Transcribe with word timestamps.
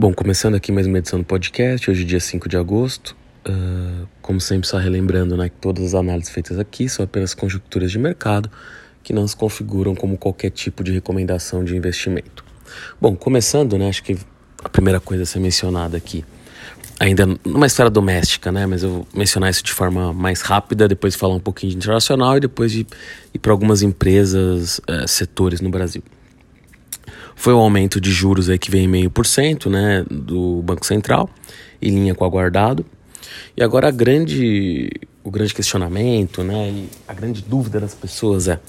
Bom, 0.00 0.14
começando 0.14 0.54
aqui 0.54 0.72
mais 0.72 0.86
uma 0.86 0.96
edição 0.96 1.18
do 1.18 1.26
podcast, 1.26 1.90
hoje 1.90 2.06
dia 2.06 2.20
5 2.20 2.48
de 2.48 2.56
agosto. 2.56 3.14
Uh, 3.46 4.08
como 4.22 4.40
sempre, 4.40 4.66
só 4.66 4.78
relembrando 4.78 5.36
né, 5.36 5.50
que 5.50 5.56
todas 5.56 5.84
as 5.84 5.94
análises 5.94 6.32
feitas 6.32 6.58
aqui 6.58 6.88
são 6.88 7.04
apenas 7.04 7.34
conjecturas 7.34 7.90
de 7.92 7.98
mercado 7.98 8.50
que 9.02 9.12
não 9.12 9.28
se 9.28 9.36
configuram 9.36 9.94
como 9.94 10.16
qualquer 10.16 10.52
tipo 10.52 10.82
de 10.82 10.90
recomendação 10.90 11.62
de 11.62 11.76
investimento. 11.76 12.42
Bom, 12.98 13.14
começando, 13.14 13.76
né, 13.76 13.90
acho 13.90 14.02
que 14.02 14.16
a 14.64 14.70
primeira 14.70 15.00
coisa 15.00 15.24
a 15.24 15.26
ser 15.26 15.38
mencionada 15.38 15.98
aqui, 15.98 16.24
ainda 16.98 17.26
numa 17.44 17.66
esfera 17.66 17.90
doméstica, 17.90 18.50
né, 18.50 18.64
mas 18.64 18.82
eu 18.82 18.88
vou 18.88 19.08
mencionar 19.14 19.50
isso 19.50 19.62
de 19.62 19.72
forma 19.72 20.14
mais 20.14 20.40
rápida, 20.40 20.88
depois 20.88 21.14
falar 21.14 21.34
um 21.34 21.40
pouquinho 21.40 21.72
de 21.72 21.76
internacional 21.76 22.38
e 22.38 22.40
depois 22.40 22.72
de 22.72 22.86
ir 23.34 23.38
para 23.38 23.52
algumas 23.52 23.82
empresas, 23.82 24.78
uh, 24.78 25.06
setores 25.06 25.60
no 25.60 25.68
Brasil 25.68 26.02
foi 27.40 27.54
o 27.54 27.58
aumento 27.58 27.98
de 27.98 28.10
juros 28.10 28.50
aí 28.50 28.58
que 28.58 28.70
vem 28.70 28.84
em 28.84 28.88
meio 28.88 29.10
por 29.10 29.24
cento, 29.24 29.70
né, 29.70 30.04
do 30.10 30.60
Banco 30.60 30.84
Central, 30.84 31.30
em 31.80 31.88
linha 31.88 32.14
com 32.14 32.22
o 32.22 32.26
aguardado. 32.26 32.84
E 33.56 33.62
agora 33.62 33.88
a 33.88 33.90
grande, 33.90 34.90
o 35.24 35.30
grande 35.30 35.54
questionamento, 35.54 36.44
né, 36.44 36.68
e 36.68 36.88
a 37.08 37.14
grande 37.14 37.40
dúvida 37.40 37.80
das 37.80 37.94
pessoas 37.94 38.46
é 38.46 38.60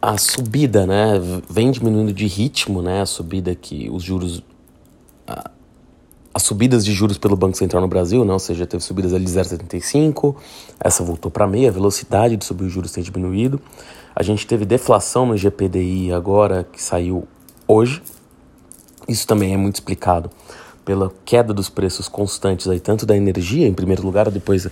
a 0.00 0.16
subida, 0.16 0.86
né, 0.86 1.20
vem 1.50 1.70
diminuindo 1.70 2.14
de 2.14 2.26
ritmo, 2.26 2.80
né, 2.80 3.02
a 3.02 3.06
subida 3.06 3.54
que 3.54 3.90
os 3.90 4.02
juros 4.02 4.42
as 6.32 6.42
subidas 6.42 6.82
de 6.82 6.92
juros 6.92 7.18
pelo 7.18 7.36
Banco 7.36 7.58
Central 7.58 7.82
no 7.82 7.88
Brasil, 7.88 8.24
né, 8.24 8.32
ou 8.32 8.38
seja, 8.38 8.66
teve 8.66 8.82
subidas 8.82 9.12
ali 9.12 9.26
de 9.26 9.30
0,75, 9.30 10.34
essa 10.80 11.04
voltou 11.04 11.30
para 11.30 11.46
meia, 11.46 11.68
a 11.68 11.72
velocidade 11.72 12.38
de 12.38 12.44
subir 12.44 12.64
os 12.64 12.72
juros 12.72 12.92
tem 12.92 13.02
diminuído. 13.02 13.60
A 14.14 14.22
gente 14.22 14.46
teve 14.46 14.64
deflação 14.64 15.26
no 15.26 15.36
GPDI 15.36 16.12
agora, 16.12 16.66
que 16.72 16.82
saiu 16.82 17.26
hoje. 17.66 18.02
Isso 19.08 19.26
também 19.26 19.54
é 19.54 19.56
muito 19.56 19.76
explicado 19.76 20.30
pela 20.84 21.12
queda 21.24 21.52
dos 21.52 21.68
preços 21.68 22.08
constantes 22.08 22.68
aí, 22.68 22.78
tanto 22.78 23.04
da 23.04 23.16
energia, 23.16 23.66
em 23.66 23.74
primeiro 23.74 24.04
lugar, 24.04 24.30
depois, 24.30 24.68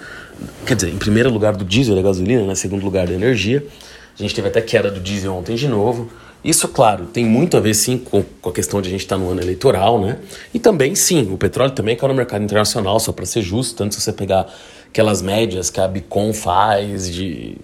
quer 0.65 0.77
dizer, 0.77 0.91
em 0.91 0.97
primeiro 0.97 1.29
lugar 1.29 1.57
do 1.57 1.65
diesel 1.65 1.95
e 1.95 1.97
da 1.97 2.03
gasolina, 2.03 2.43
em 2.43 2.47
né, 2.47 2.55
segundo 2.55 2.85
lugar 2.85 3.09
da 3.09 3.13
energia. 3.13 3.67
A 4.17 4.23
gente 4.23 4.33
teve 4.33 4.47
até 4.47 4.61
queda 4.61 4.93
do 4.93 5.01
diesel 5.01 5.35
ontem 5.35 5.57
de 5.57 5.67
novo. 5.67 6.09
Isso, 6.45 6.69
claro, 6.69 7.07
tem 7.07 7.25
muito 7.25 7.57
a 7.57 7.61
ver 7.61 7.75
sim 7.75 7.99
com, 7.99 8.23
com 8.41 8.51
a 8.51 8.53
questão 8.53 8.81
de 8.81 8.89
a 8.89 8.91
gente 8.93 9.01
estar 9.01 9.17
tá 9.17 9.23
no 9.23 9.31
ano 9.31 9.41
eleitoral, 9.41 10.01
né? 10.01 10.19
E 10.53 10.61
também, 10.61 10.95
sim, 10.95 11.33
o 11.33 11.37
petróleo 11.37 11.73
também 11.73 11.97
caiu 11.97 12.11
no 12.11 12.15
mercado 12.15 12.45
internacional, 12.45 13.01
só 13.01 13.11
para 13.11 13.27
ser 13.27 13.43
justo, 13.43 13.75
tanto 13.75 13.97
se 13.97 14.01
você 14.01 14.13
pegar 14.13 14.47
aquelas 14.87 15.21
médias 15.21 15.69
que 15.69 15.81
a 15.81 15.89
Bicom 15.89 16.33
faz, 16.33 17.11
de 17.11 17.57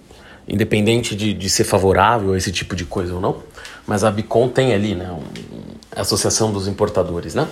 independente 0.45 1.15
de, 1.15 1.33
de 1.33 1.49
ser 1.49 1.63
favorável 1.63 2.33
a 2.33 2.37
esse 2.37 2.51
tipo 2.51 2.75
de 2.75 2.83
coisa 2.83 3.13
ou 3.13 3.21
não, 3.21 3.37
mas 3.87 4.03
a 4.03 4.11
Bicom 4.11 4.47
tem 4.47 4.73
ali, 4.73 4.95
né, 4.95 5.17
a 5.95 6.01
Associação 6.01 6.51
dos 6.51 6.67
Importadores, 6.67 7.35
né, 7.35 7.47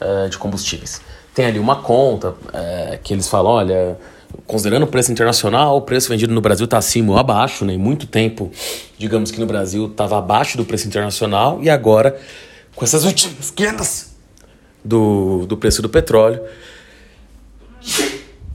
uh, 0.00 0.28
de 0.28 0.38
combustíveis. 0.38 1.00
Tem 1.34 1.46
ali 1.46 1.58
uma 1.58 1.76
conta 1.82 2.30
uh, 2.30 2.98
que 3.02 3.12
eles 3.12 3.28
falam, 3.28 3.52
olha, 3.52 3.98
considerando 4.46 4.84
o 4.84 4.86
preço 4.86 5.12
internacional, 5.12 5.76
o 5.76 5.82
preço 5.82 6.08
vendido 6.08 6.32
no 6.32 6.40
Brasil 6.40 6.64
está 6.64 6.78
acima 6.78 7.12
ou 7.12 7.18
abaixo, 7.18 7.64
né, 7.64 7.74
em 7.74 7.78
muito 7.78 8.06
tempo, 8.06 8.50
digamos 8.98 9.30
que 9.30 9.38
no 9.38 9.46
Brasil 9.46 9.86
estava 9.86 10.18
abaixo 10.18 10.56
do 10.56 10.64
preço 10.64 10.86
internacional 10.86 11.58
e 11.62 11.70
agora, 11.70 12.18
com 12.74 12.84
essas 12.84 13.04
últimas 13.06 13.50
quedas 13.50 14.14
do, 14.84 15.46
do 15.46 15.56
preço 15.56 15.82
do 15.82 15.88
petróleo, 15.88 16.40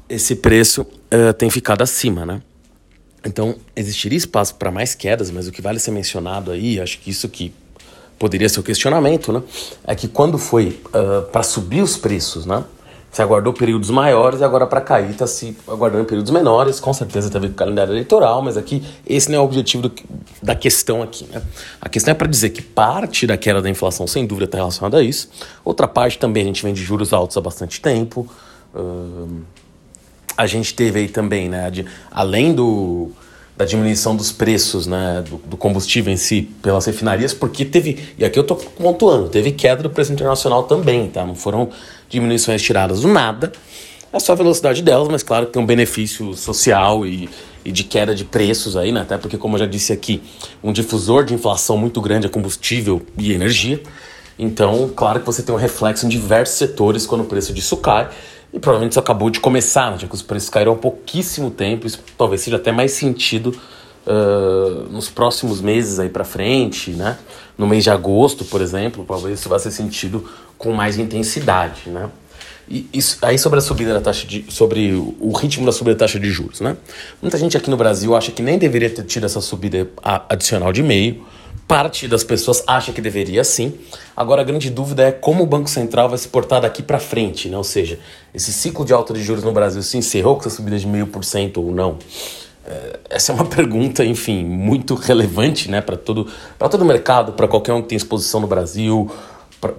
esse 0.10 0.36
preço 0.36 0.82
uh, 0.82 1.34
tem 1.38 1.50
ficado 1.50 1.82
acima, 1.82 2.26
né? 2.26 2.42
Então, 3.26 3.56
existiria 3.76 4.18
espaço 4.18 4.56
para 4.56 4.72
mais 4.72 4.96
quedas, 4.96 5.30
mas 5.30 5.48
o 5.48 5.52
que 5.52 5.62
vale 5.62 5.80
ser 5.80 5.92
mencionado 5.92 6.52
aí, 6.52 6.80
acho 6.80 7.00
que 7.00 7.12
isso 7.12 7.30
que 7.30 7.54
poderia 8.18 8.48
ser 8.48 8.60
o 8.60 8.64
questionamento, 8.64 9.34
né? 9.34 9.42
É 9.86 9.96
que 9.96 10.08
quando 10.08 10.38
foi 10.38 10.80
uh, 10.88 11.24
para 11.32 11.42
subir 11.42 11.82
os 11.82 11.98
preços, 11.98 12.46
né? 12.46 12.64
Se 13.12 13.22
aguardou 13.22 13.52
períodos 13.52 13.90
maiores 13.90 14.40
e 14.40 14.44
agora 14.44 14.66
para 14.66 14.80
cair 14.80 15.10
está 15.10 15.28
se 15.28 15.58
aguardando 15.68 16.06
períodos 16.06 16.32
menores. 16.32 16.80
Com 16.80 16.94
certeza 16.94 17.30
teve 17.30 17.48
o 17.48 17.54
calendário 17.54 17.92
eleitoral, 17.92 18.42
mas 18.42 18.56
aqui 18.56 18.82
esse 19.06 19.30
não 19.30 19.40
é 19.40 19.42
o 19.42 19.44
objetivo 19.44 19.84
do, 19.84 19.92
da 20.42 20.56
questão 20.56 21.02
aqui. 21.02 21.28
Né? 21.30 21.42
A 21.82 21.90
questão 21.90 22.14
é 22.14 22.16
para 22.16 22.28
dizer 22.28 22.52
que 22.52 22.62
parte 22.62 23.28
da 23.28 23.36
queda 23.36 23.62
da 23.62 23.70
inflação, 23.70 24.08
sem 24.08 24.26
dúvida, 24.26 24.46
está 24.46 24.60
relacionada 24.60 24.98
a 24.98 25.04
isso. 25.04 25.30
Outra 25.66 25.90
parte 25.90 26.18
também 26.18 26.44
a 26.44 26.46
gente 26.46 26.64
vem 26.64 26.74
de 26.74 26.82
juros 26.82 27.12
altos 27.12 27.36
há 27.36 27.42
bastante 27.42 27.82
tempo. 27.82 28.26
Uh, 28.74 29.42
a 30.42 30.48
gente 30.48 30.74
teve 30.74 31.00
aí 31.00 31.08
também, 31.08 31.48
né, 31.48 31.72
além 32.10 32.52
do, 32.52 33.12
da 33.56 33.64
diminuição 33.64 34.16
dos 34.16 34.32
preços 34.32 34.88
né, 34.88 35.24
do, 35.30 35.38
do, 35.38 35.56
combustível 35.56 36.12
em 36.12 36.18
si 36.18 36.50
pelas 36.64 36.84
refinarias, 36.86 37.32
porque 37.32 37.64
teve, 37.64 38.10
e 38.18 38.26
aqui 38.26 38.40
eu 38.40 38.42
estou 38.42 38.58
pontuando, 38.58 39.30
teve 39.30 39.52
queda 39.52 39.84
do 39.84 39.90
preço 39.92 40.12
internacional 40.12 40.64
também, 40.64 41.08
tá? 41.10 41.24
Não 41.24 41.36
foram 41.36 41.70
diminuições 42.10 42.60
tiradas 42.64 43.02
do 43.02 43.08
nada, 43.08 43.52
é 44.12 44.20
só 44.20 44.32
a 44.32 44.36
velocidade 44.36 44.82
delas, 44.82 45.08
mas 45.10 45.22
claro 45.22 45.46
que 45.46 45.54
tem 45.54 45.62
um 45.62 45.66
benefício 45.66 46.34
social 46.34 47.06
e, 47.06 47.30
e 47.64 47.72
de 47.72 47.84
queda 47.84 48.16
de 48.16 48.26
preços 48.26 48.76
aí, 48.76 48.92
né? 48.92 49.02
Até 49.02 49.20
porque, 49.20 49.38
como 49.38 49.56
eu 49.56 49.60
já 49.60 49.68
disse 49.68 49.94
aqui, 49.94 50.24
um 50.64 50.74
difusor 50.74 51.24
de 51.24 51.36
inflação 51.36 51.78
muito 51.78 52.02
grande 52.02 52.26
é 52.26 52.30
combustível 52.30 53.00
e 53.16 53.32
energia. 53.32 53.80
Então, 54.40 54.92
claro 54.96 55.20
que 55.20 55.26
você 55.28 55.44
tem 55.44 55.54
um 55.54 55.58
reflexo 55.58 56.08
em 56.08 56.10
diversos 56.10 56.58
setores 56.58 57.06
quando 57.06 57.22
o 57.22 57.26
preço 57.26 57.54
disso 57.54 57.78
cai. 57.78 58.10
E 58.54 58.60
provavelmente 58.60 58.94
isso 58.94 59.00
acabou 59.00 59.30
de 59.30 59.40
começar, 59.40 59.92
né? 59.92 59.98
já 59.98 60.08
que 60.08 60.16
os 60.16 60.22
preços 60.22 60.50
caíram 60.50 60.74
há 60.74 60.76
pouquíssimo 60.76 61.50
tempo, 61.50 61.88
isso 61.88 62.00
talvez 62.18 62.42
seja 62.42 62.58
até 62.58 62.72
mais 62.72 62.92
sentido 62.92 63.56
uh, 64.06 64.90
nos 64.90 65.10
próximos 65.10 65.62
meses 65.62 66.00
aí 66.00 66.10
para 66.10 66.24
frente, 66.24 66.92
né? 66.92 67.18
No 67.58 67.68
mês 67.68 67.84
de 67.84 67.90
agosto, 67.90 68.44
por 68.44 68.62
exemplo, 68.62 69.06
talvez 69.08 69.40
isso 69.40 69.48
vá 69.48 69.58
ser 69.58 69.72
sentido 69.72 70.28
com 70.58 70.74
mais 70.74 70.98
intensidade, 70.98 71.90
né? 71.90 72.10
E 72.70 72.88
isso, 72.94 73.18
aí 73.22 73.38
sobre 73.38 73.60
a 73.60 73.62
subida 73.62 73.94
da 73.94 74.02
taxa 74.02 74.26
de, 74.26 74.46
sobre 74.50 74.94
o 74.94 75.32
ritmo 75.34 75.66
da 75.66 75.72
subida 75.72 75.96
da 75.96 76.00
taxa 76.00 76.20
de 76.20 76.30
juros, 76.30 76.62
né? 76.62 76.78
Muita 77.22 77.38
gente 77.38 77.58
aqui 77.58 77.70
no 77.70 77.78
Brasil 77.78 78.16
acha 78.16 78.32
que 78.32 78.42
nem 78.42 78.58
deveria 78.58 78.90
ter 78.90 79.04
tido 79.04 79.26
essa 79.26 79.42
subida 79.42 79.90
adicional 80.30 80.72
de 80.72 80.82
meio, 80.82 81.26
Parte 81.68 82.08
das 82.08 82.24
pessoas 82.24 82.64
acha 82.68 82.92
que 82.92 83.02
deveria 83.02 83.44
sim. 83.44 83.74
Agora 84.16 84.42
a 84.42 84.44
grande 84.44 84.70
dúvida 84.70 85.04
é 85.04 85.12
como 85.12 85.44
o 85.44 85.46
Banco 85.46 85.70
Central 85.70 86.10
vai 86.10 86.18
se 86.18 86.28
portar 86.28 86.62
daqui 86.62 86.84
para 86.84 87.00
frente, 87.00 87.50
né? 87.50 87.58
ou 87.58 87.64
seja, 87.64 87.98
esse 88.34 88.52
ciclo 88.52 88.86
de 88.86 88.94
alta 88.94 89.14
de 89.14 89.24
juros 89.24 89.44
no 89.44 89.52
Brasil 89.52 89.82
se 89.82 89.98
encerrou 89.98 90.36
com 90.36 90.42
essa 90.42 90.50
subida 90.50 90.78
de 90.78 90.86
meio 90.86 91.08
por 91.08 91.24
cento 91.24 91.62
ou 91.62 91.72
não? 91.72 91.98
É, 92.66 93.00
essa 93.10 93.32
é 93.32 93.36
uma 93.36 93.46
pergunta, 93.48 94.04
enfim, 94.04 94.44
muito 94.44 94.96
relevante 94.96 95.70
né, 95.70 95.82
para 95.82 95.98
todo, 95.98 96.28
todo 96.58 96.82
o 96.82 96.86
mercado, 96.86 97.34
para 97.34 97.48
qualquer 97.48 97.74
um 97.74 97.82
que 97.82 97.90
tem 97.90 97.96
exposição 97.96 98.40
no 98.40 98.48
Brasil, 98.48 99.10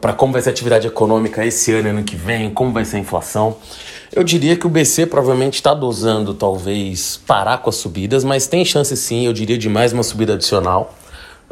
para 0.01 0.13
como 0.13 0.33
vai 0.33 0.41
ser 0.41 0.51
a 0.51 0.53
atividade 0.53 0.87
econômica 0.87 1.45
esse 1.45 1.73
ano 1.73 1.89
ano 1.89 2.05
que 2.05 2.15
vem, 2.15 2.51
como 2.51 2.73
vai 2.73 2.85
ser 2.85 2.99
a 2.99 3.01
inflação. 3.01 3.57
Eu 4.15 4.23
diria 4.23 4.57
que 4.57 4.67
o 4.67 4.71
BC 4.71 5.07
provavelmente 5.07 5.55
está 5.55 5.75
dosando, 5.75 6.35
talvez, 6.35 7.21
parar 7.27 7.59
com 7.59 7.71
as 7.71 7.77
subidas, 7.77 8.23
mas 8.23 8.47
tem 8.47 8.65
chance 8.65 8.97
sim, 8.97 9.27
eu 9.27 9.33
diria, 9.33 9.59
de 9.59 9.69
mais 9.69 9.93
uma 9.93 10.03
subida 10.03 10.35
adicional. 10.35 10.95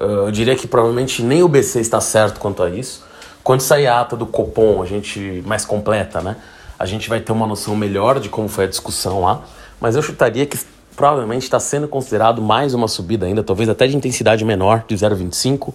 Uh, 0.00 0.27
eu 0.27 0.31
diria 0.31 0.56
que 0.56 0.66
provavelmente 0.66 1.22
nem 1.22 1.43
o 1.43 1.49
BC 1.49 1.81
está 1.81 2.00
certo 2.00 2.41
quanto 2.41 2.62
a 2.62 2.71
isso. 2.71 3.05
Quando 3.44 3.61
sair 3.61 3.87
a 3.87 4.00
ata 4.00 4.16
do 4.16 4.27
Copom, 4.27 4.83
a 4.83 4.87
gente 4.87 5.43
mais 5.47 5.66
completa, 5.66 6.22
né? 6.22 6.37
A 6.78 6.87
gente 6.87 7.09
vai 7.09 7.21
ter 7.21 7.33
uma 7.33 7.47
noção 7.47 7.77
melhor 7.77 8.19
de 8.19 8.31
como 8.31 8.49
foi 8.49 8.65
a 8.65 8.66
discussão 8.66 9.21
lá. 9.21 9.43
Mas 9.78 9.97
eu 9.97 10.03
chutaria 10.03 10.47
que 10.47 10.59
provavelmente 10.97 11.43
está 11.43 11.60
sendo 11.60 11.87
considerado 11.87 12.41
mais 12.41 12.72
uma 12.72 12.89
subida 12.89 13.27
ainda, 13.27 13.43
talvez 13.43 13.69
até 13.69 13.87
de 13.87 13.97
intensidade 13.97 14.44
menor, 14.44 14.84
de 14.89 14.94
0,25. 14.94 15.75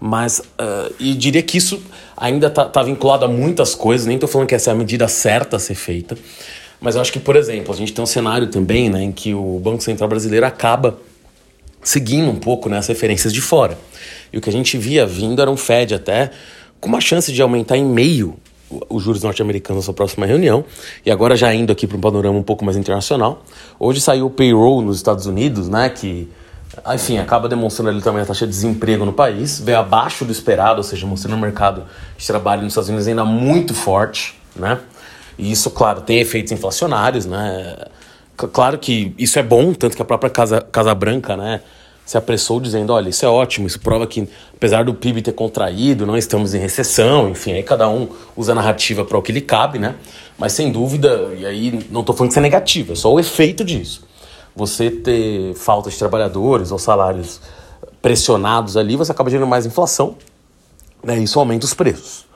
Mas, 0.00 0.40
uh, 0.40 0.94
e 1.00 1.14
diria 1.14 1.42
que 1.42 1.58
isso 1.58 1.82
ainda 2.16 2.48
está 2.48 2.66
tá 2.66 2.82
vinculado 2.82 3.24
a 3.24 3.28
muitas 3.28 3.74
coisas, 3.74 4.06
nem 4.06 4.16
estou 4.16 4.28
falando 4.28 4.48
que 4.48 4.54
essa 4.54 4.70
é 4.70 4.72
a 4.72 4.76
medida 4.76 5.08
certa 5.08 5.56
a 5.56 5.58
ser 5.58 5.74
feita. 5.74 6.16
Mas 6.80 6.94
eu 6.96 7.00
acho 7.00 7.12
que, 7.12 7.20
por 7.20 7.36
exemplo, 7.36 7.72
a 7.72 7.76
gente 7.76 7.92
tem 7.92 8.02
um 8.02 8.06
cenário 8.06 8.48
também 8.48 8.90
né, 8.90 9.02
em 9.02 9.12
que 9.12 9.32
o 9.32 9.58
Banco 9.58 9.82
Central 9.82 10.08
Brasileiro 10.08 10.44
acaba 10.44 10.98
seguindo 11.84 12.28
um 12.28 12.36
pouco 12.36 12.68
né, 12.68 12.78
as 12.78 12.88
referências 12.88 13.32
de 13.32 13.40
fora. 13.40 13.78
E 14.32 14.38
o 14.38 14.40
que 14.40 14.50
a 14.50 14.52
gente 14.52 14.76
via 14.76 15.06
vindo 15.06 15.40
era 15.40 15.50
um 15.50 15.56
Fed 15.56 15.94
até 15.94 16.30
com 16.80 16.88
uma 16.88 17.00
chance 17.00 17.32
de 17.32 17.40
aumentar 17.40 17.76
em 17.76 17.84
meio 17.84 18.36
os 18.88 19.02
juros 19.02 19.22
norte-americanos 19.22 19.82
na 19.82 19.84
sua 19.84 19.94
próxima 19.94 20.26
reunião, 20.26 20.64
e 21.06 21.10
agora 21.10 21.36
já 21.36 21.54
indo 21.54 21.70
aqui 21.70 21.86
para 21.86 21.96
um 21.96 22.00
panorama 22.00 22.38
um 22.38 22.42
pouco 22.42 22.64
mais 22.64 22.76
internacional. 22.76 23.44
Hoje 23.78 24.00
saiu 24.00 24.26
o 24.26 24.30
payroll 24.30 24.82
nos 24.82 24.96
Estados 24.96 25.26
Unidos, 25.26 25.68
né, 25.68 25.88
que 25.88 26.28
enfim, 26.92 27.18
acaba 27.18 27.48
demonstrando 27.48 27.90
ali 27.90 28.02
também 28.02 28.22
a 28.22 28.26
taxa 28.26 28.46
de 28.46 28.52
desemprego 28.52 29.04
no 29.04 29.12
país, 29.12 29.60
veio 29.60 29.78
abaixo 29.78 30.24
do 30.24 30.32
esperado, 30.32 30.78
ou 30.78 30.82
seja, 30.82 31.06
mostrando 31.06 31.36
o 31.36 31.40
mercado 31.40 31.84
de 32.16 32.26
trabalho 32.26 32.62
nos 32.62 32.72
Estados 32.72 32.88
Unidos 32.88 33.06
ainda 33.06 33.24
muito 33.24 33.74
forte, 33.74 34.34
né? 34.56 34.80
E 35.38 35.52
isso, 35.52 35.70
claro, 35.70 36.00
tem 36.00 36.18
efeitos 36.18 36.52
inflacionários, 36.52 37.26
né? 37.26 37.76
Claro 38.36 38.78
que 38.78 39.14
isso 39.16 39.38
é 39.38 39.42
bom, 39.42 39.72
tanto 39.72 39.94
que 39.94 40.02
a 40.02 40.04
própria 40.04 40.28
Casa, 40.28 40.60
Casa 40.60 40.94
Branca, 40.94 41.36
né, 41.36 41.60
se 42.04 42.18
apressou 42.18 42.60
dizendo, 42.60 42.92
olha, 42.92 43.08
isso 43.08 43.24
é 43.24 43.28
ótimo, 43.28 43.66
isso 43.66 43.80
prova 43.80 44.06
que, 44.06 44.28
apesar 44.54 44.84
do 44.84 44.92
PIB 44.92 45.22
ter 45.22 45.32
contraído, 45.32 46.04
não 46.04 46.16
estamos 46.16 46.52
em 46.52 46.58
recessão, 46.58 47.30
enfim, 47.30 47.52
aí 47.52 47.62
cada 47.62 47.88
um 47.88 48.08
usa 48.36 48.52
a 48.52 48.54
narrativa 48.54 49.04
para 49.04 49.16
o 49.16 49.22
que 49.22 49.32
lhe 49.32 49.40
cabe, 49.40 49.78
né? 49.78 49.94
Mas 50.36 50.52
sem 50.52 50.70
dúvida, 50.70 51.32
e 51.38 51.46
aí 51.46 51.86
não 51.90 52.00
estou 52.00 52.14
falando 52.14 52.30
que 52.30 52.32
isso 52.32 52.40
é 52.40 52.42
negativo, 52.42 52.92
é 52.92 52.96
só 52.96 53.12
o 53.12 53.20
efeito 53.20 53.64
disso. 53.64 54.02
Você 54.54 54.90
ter 54.90 55.54
falta 55.54 55.88
de 55.88 55.96
trabalhadores 55.96 56.70
ou 56.70 56.78
salários 56.78 57.40
pressionados 58.02 58.76
ali, 58.76 58.96
você 58.96 59.12
acaba 59.12 59.30
gerando 59.30 59.48
mais 59.48 59.64
inflação, 59.64 60.16
né? 61.02 61.18
Isso 61.18 61.38
aumenta 61.38 61.64
os 61.64 61.72
preços. 61.72 62.26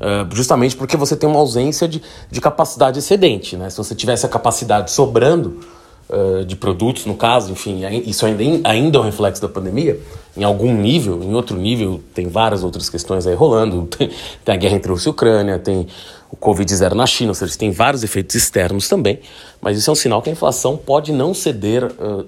Uh, 0.00 0.34
justamente 0.34 0.76
porque 0.76 0.96
você 0.96 1.16
tem 1.16 1.28
uma 1.28 1.38
ausência 1.38 1.88
de, 1.88 2.02
de 2.30 2.40
capacidade 2.40 2.98
excedente. 2.98 3.56
Né? 3.56 3.70
Se 3.70 3.78
você 3.78 3.94
tivesse 3.94 4.26
a 4.26 4.28
capacidade 4.28 4.90
sobrando 4.90 5.60
uh, 6.08 6.44
de 6.44 6.54
produtos, 6.54 7.06
no 7.06 7.14
caso, 7.14 7.50
enfim, 7.50 7.82
isso 8.04 8.26
ainda, 8.26 8.68
ainda 8.68 8.98
é 8.98 9.00
um 9.00 9.04
reflexo 9.04 9.40
da 9.40 9.48
pandemia, 9.48 9.98
em 10.36 10.44
algum 10.44 10.74
nível, 10.74 11.22
em 11.22 11.34
outro 11.34 11.56
nível, 11.56 12.02
tem 12.14 12.28
várias 12.28 12.62
outras 12.62 12.90
questões 12.90 13.26
aí 13.26 13.34
rolando. 13.34 13.86
Tem, 13.96 14.10
tem 14.44 14.54
a 14.54 14.58
guerra 14.58 14.76
entre 14.76 14.90
Rússia 14.90 15.08
e 15.08 15.10
Ucrânia, 15.10 15.58
tem 15.58 15.86
o 16.30 16.36
Covid-0 16.36 16.92
na 16.92 17.06
China, 17.06 17.30
ou 17.30 17.34
seja, 17.34 17.56
tem 17.56 17.70
vários 17.70 18.02
efeitos 18.02 18.34
externos 18.34 18.88
também, 18.88 19.20
mas 19.60 19.78
isso 19.78 19.88
é 19.88 19.92
um 19.92 19.96
sinal 19.96 20.20
que 20.20 20.28
a 20.28 20.32
inflação 20.32 20.76
pode 20.76 21.12
não 21.12 21.32
ceder. 21.32 21.84
Uh, 21.84 22.26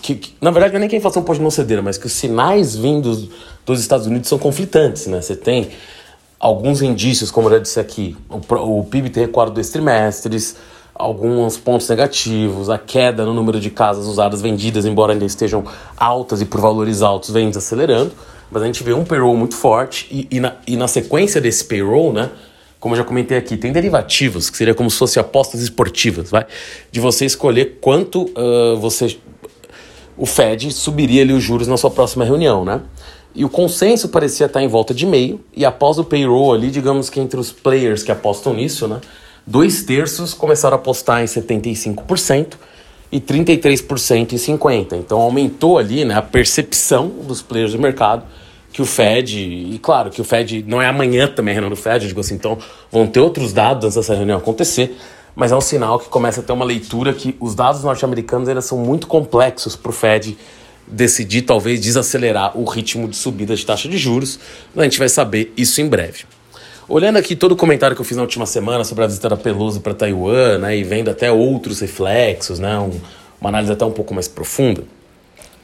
que, 0.00 0.14
que, 0.14 0.34
na 0.40 0.50
verdade, 0.50 0.72
não 0.72 0.78
é 0.78 0.80
nem 0.80 0.88
que 0.88 0.94
a 0.94 0.98
inflação 0.98 1.22
pode 1.22 1.40
não 1.40 1.50
ceder, 1.50 1.82
mas 1.82 1.98
que 1.98 2.06
os 2.06 2.12
sinais 2.12 2.76
vindos 2.76 3.28
dos 3.66 3.80
Estados 3.80 4.06
Unidos 4.06 4.28
são 4.28 4.38
conflitantes. 4.38 5.06
Né? 5.06 5.20
Você 5.20 5.34
tem 5.34 5.70
alguns 6.44 6.82
indícios, 6.82 7.30
como 7.30 7.48
eu 7.48 7.52
já 7.52 7.58
disse 7.58 7.80
aqui, 7.80 8.14
o, 8.28 8.80
o 8.80 8.84
PIB 8.84 9.08
tem 9.08 9.24
recuado 9.24 9.50
dois 9.50 9.70
trimestres, 9.70 10.56
alguns 10.94 11.56
pontos 11.56 11.88
negativos, 11.88 12.68
a 12.68 12.76
queda 12.76 13.24
no 13.24 13.32
número 13.32 13.58
de 13.58 13.70
casas 13.70 14.06
usadas 14.06 14.42
vendidas, 14.42 14.84
embora 14.84 15.14
ainda 15.14 15.24
estejam 15.24 15.64
altas 15.96 16.42
e 16.42 16.44
por 16.44 16.60
valores 16.60 17.00
altos, 17.00 17.30
vem 17.30 17.48
desacelerando, 17.48 18.12
mas 18.50 18.62
a 18.62 18.66
gente 18.66 18.84
vê 18.84 18.92
um 18.92 19.06
payroll 19.06 19.34
muito 19.34 19.56
forte 19.56 20.06
e, 20.10 20.36
e, 20.36 20.38
na, 20.38 20.56
e 20.66 20.76
na 20.76 20.86
sequência 20.86 21.40
desse 21.40 21.64
payroll, 21.64 22.12
né, 22.12 22.28
como 22.78 22.94
eu 22.94 22.98
já 22.98 23.04
comentei 23.04 23.38
aqui, 23.38 23.56
tem 23.56 23.72
derivativos, 23.72 24.50
que 24.50 24.58
seria 24.58 24.74
como 24.74 24.90
se 24.90 24.98
fossem 24.98 25.18
apostas 25.22 25.62
esportivas, 25.62 26.30
vai? 26.30 26.44
De 26.92 27.00
você 27.00 27.24
escolher 27.24 27.78
quanto 27.80 28.30
uh, 28.36 28.76
você. 28.76 29.16
O 30.14 30.26
Fed 30.26 30.70
subiria 30.70 31.22
ali 31.22 31.32
os 31.32 31.42
juros 31.42 31.66
na 31.66 31.78
sua 31.78 31.90
próxima 31.90 32.22
reunião, 32.22 32.66
né? 32.66 32.82
E 33.34 33.44
o 33.44 33.48
consenso 33.48 34.08
parecia 34.08 34.46
estar 34.46 34.62
em 34.62 34.68
volta 34.68 34.94
de 34.94 35.04
meio, 35.04 35.40
e 35.56 35.64
após 35.64 35.98
o 35.98 36.04
payroll 36.04 36.52
ali, 36.52 36.70
digamos 36.70 37.10
que 37.10 37.18
entre 37.18 37.38
os 37.38 37.50
players 37.50 38.02
que 38.02 38.12
apostam 38.12 38.54
nisso, 38.54 38.86
né? 38.86 39.00
Dois 39.46 39.82
terços 39.82 40.32
começaram 40.32 40.76
a 40.76 40.80
apostar 40.80 41.22
em 41.22 41.26
75% 41.26 42.54
e 43.10 43.20
33% 43.20 44.32
em 44.32 44.36
50%. 44.36 44.94
Então 44.94 45.20
aumentou 45.20 45.78
ali 45.78 46.04
né, 46.04 46.14
a 46.14 46.22
percepção 46.22 47.08
dos 47.08 47.42
players 47.42 47.72
do 47.72 47.78
mercado 47.78 48.24
que 48.72 48.82
o 48.82 48.86
Fed, 48.86 49.38
e 49.38 49.78
claro 49.80 50.10
que 50.10 50.20
o 50.20 50.24
Fed 50.24 50.64
não 50.66 50.82
é 50.82 50.88
amanhã 50.88 51.28
também 51.28 51.52
a 51.52 51.54
reunião 51.54 51.70
do 51.70 51.80
Fed, 51.80 52.04
eu 52.04 52.08
digo 52.08 52.20
assim, 52.20 52.34
então 52.34 52.58
vão 52.90 53.06
ter 53.06 53.20
outros 53.20 53.52
dados 53.52 53.84
antes 53.84 53.94
dessa 53.94 54.16
reunião 54.16 54.38
acontecer, 54.38 54.96
mas 55.36 55.52
é 55.52 55.56
um 55.56 55.60
sinal 55.60 55.96
que 56.00 56.08
começa 56.08 56.40
a 56.40 56.42
ter 56.42 56.52
uma 56.52 56.64
leitura 56.64 57.12
que 57.12 57.36
os 57.38 57.54
dados 57.54 57.84
norte-americanos 57.84 58.48
ainda 58.48 58.60
são 58.60 58.78
muito 58.78 59.06
complexos 59.06 59.76
para 59.76 59.90
o 59.90 59.92
Fed 59.92 60.36
decidir 60.86 61.42
talvez 61.42 61.80
desacelerar 61.80 62.58
o 62.58 62.64
ritmo 62.64 63.08
de 63.08 63.16
subida 63.16 63.54
de 63.54 63.64
taxa 63.64 63.88
de 63.88 63.98
juros, 63.98 64.38
a 64.76 64.82
gente 64.82 64.98
vai 64.98 65.08
saber 65.08 65.52
isso 65.56 65.80
em 65.80 65.88
breve. 65.88 66.24
Olhando 66.88 67.16
aqui 67.16 67.34
todo 67.34 67.52
o 67.52 67.56
comentário 67.56 67.96
que 67.96 68.02
eu 68.02 68.04
fiz 68.04 68.16
na 68.16 68.22
última 68.22 68.44
semana 68.44 68.84
sobre 68.84 69.04
a 69.04 69.06
visita 69.06 69.28
da 69.28 69.36
Pelosi 69.36 69.80
para 69.80 69.94
Taiwan, 69.94 70.58
né, 70.58 70.76
e 70.76 70.84
vendo 70.84 71.10
até 71.10 71.32
outros 71.32 71.80
reflexos, 71.80 72.58
né, 72.58 72.78
um, 72.78 73.00
uma 73.40 73.48
análise 73.48 73.72
até 73.72 73.84
um 73.84 73.92
pouco 73.92 74.12
mais 74.12 74.28
profunda, 74.28 74.84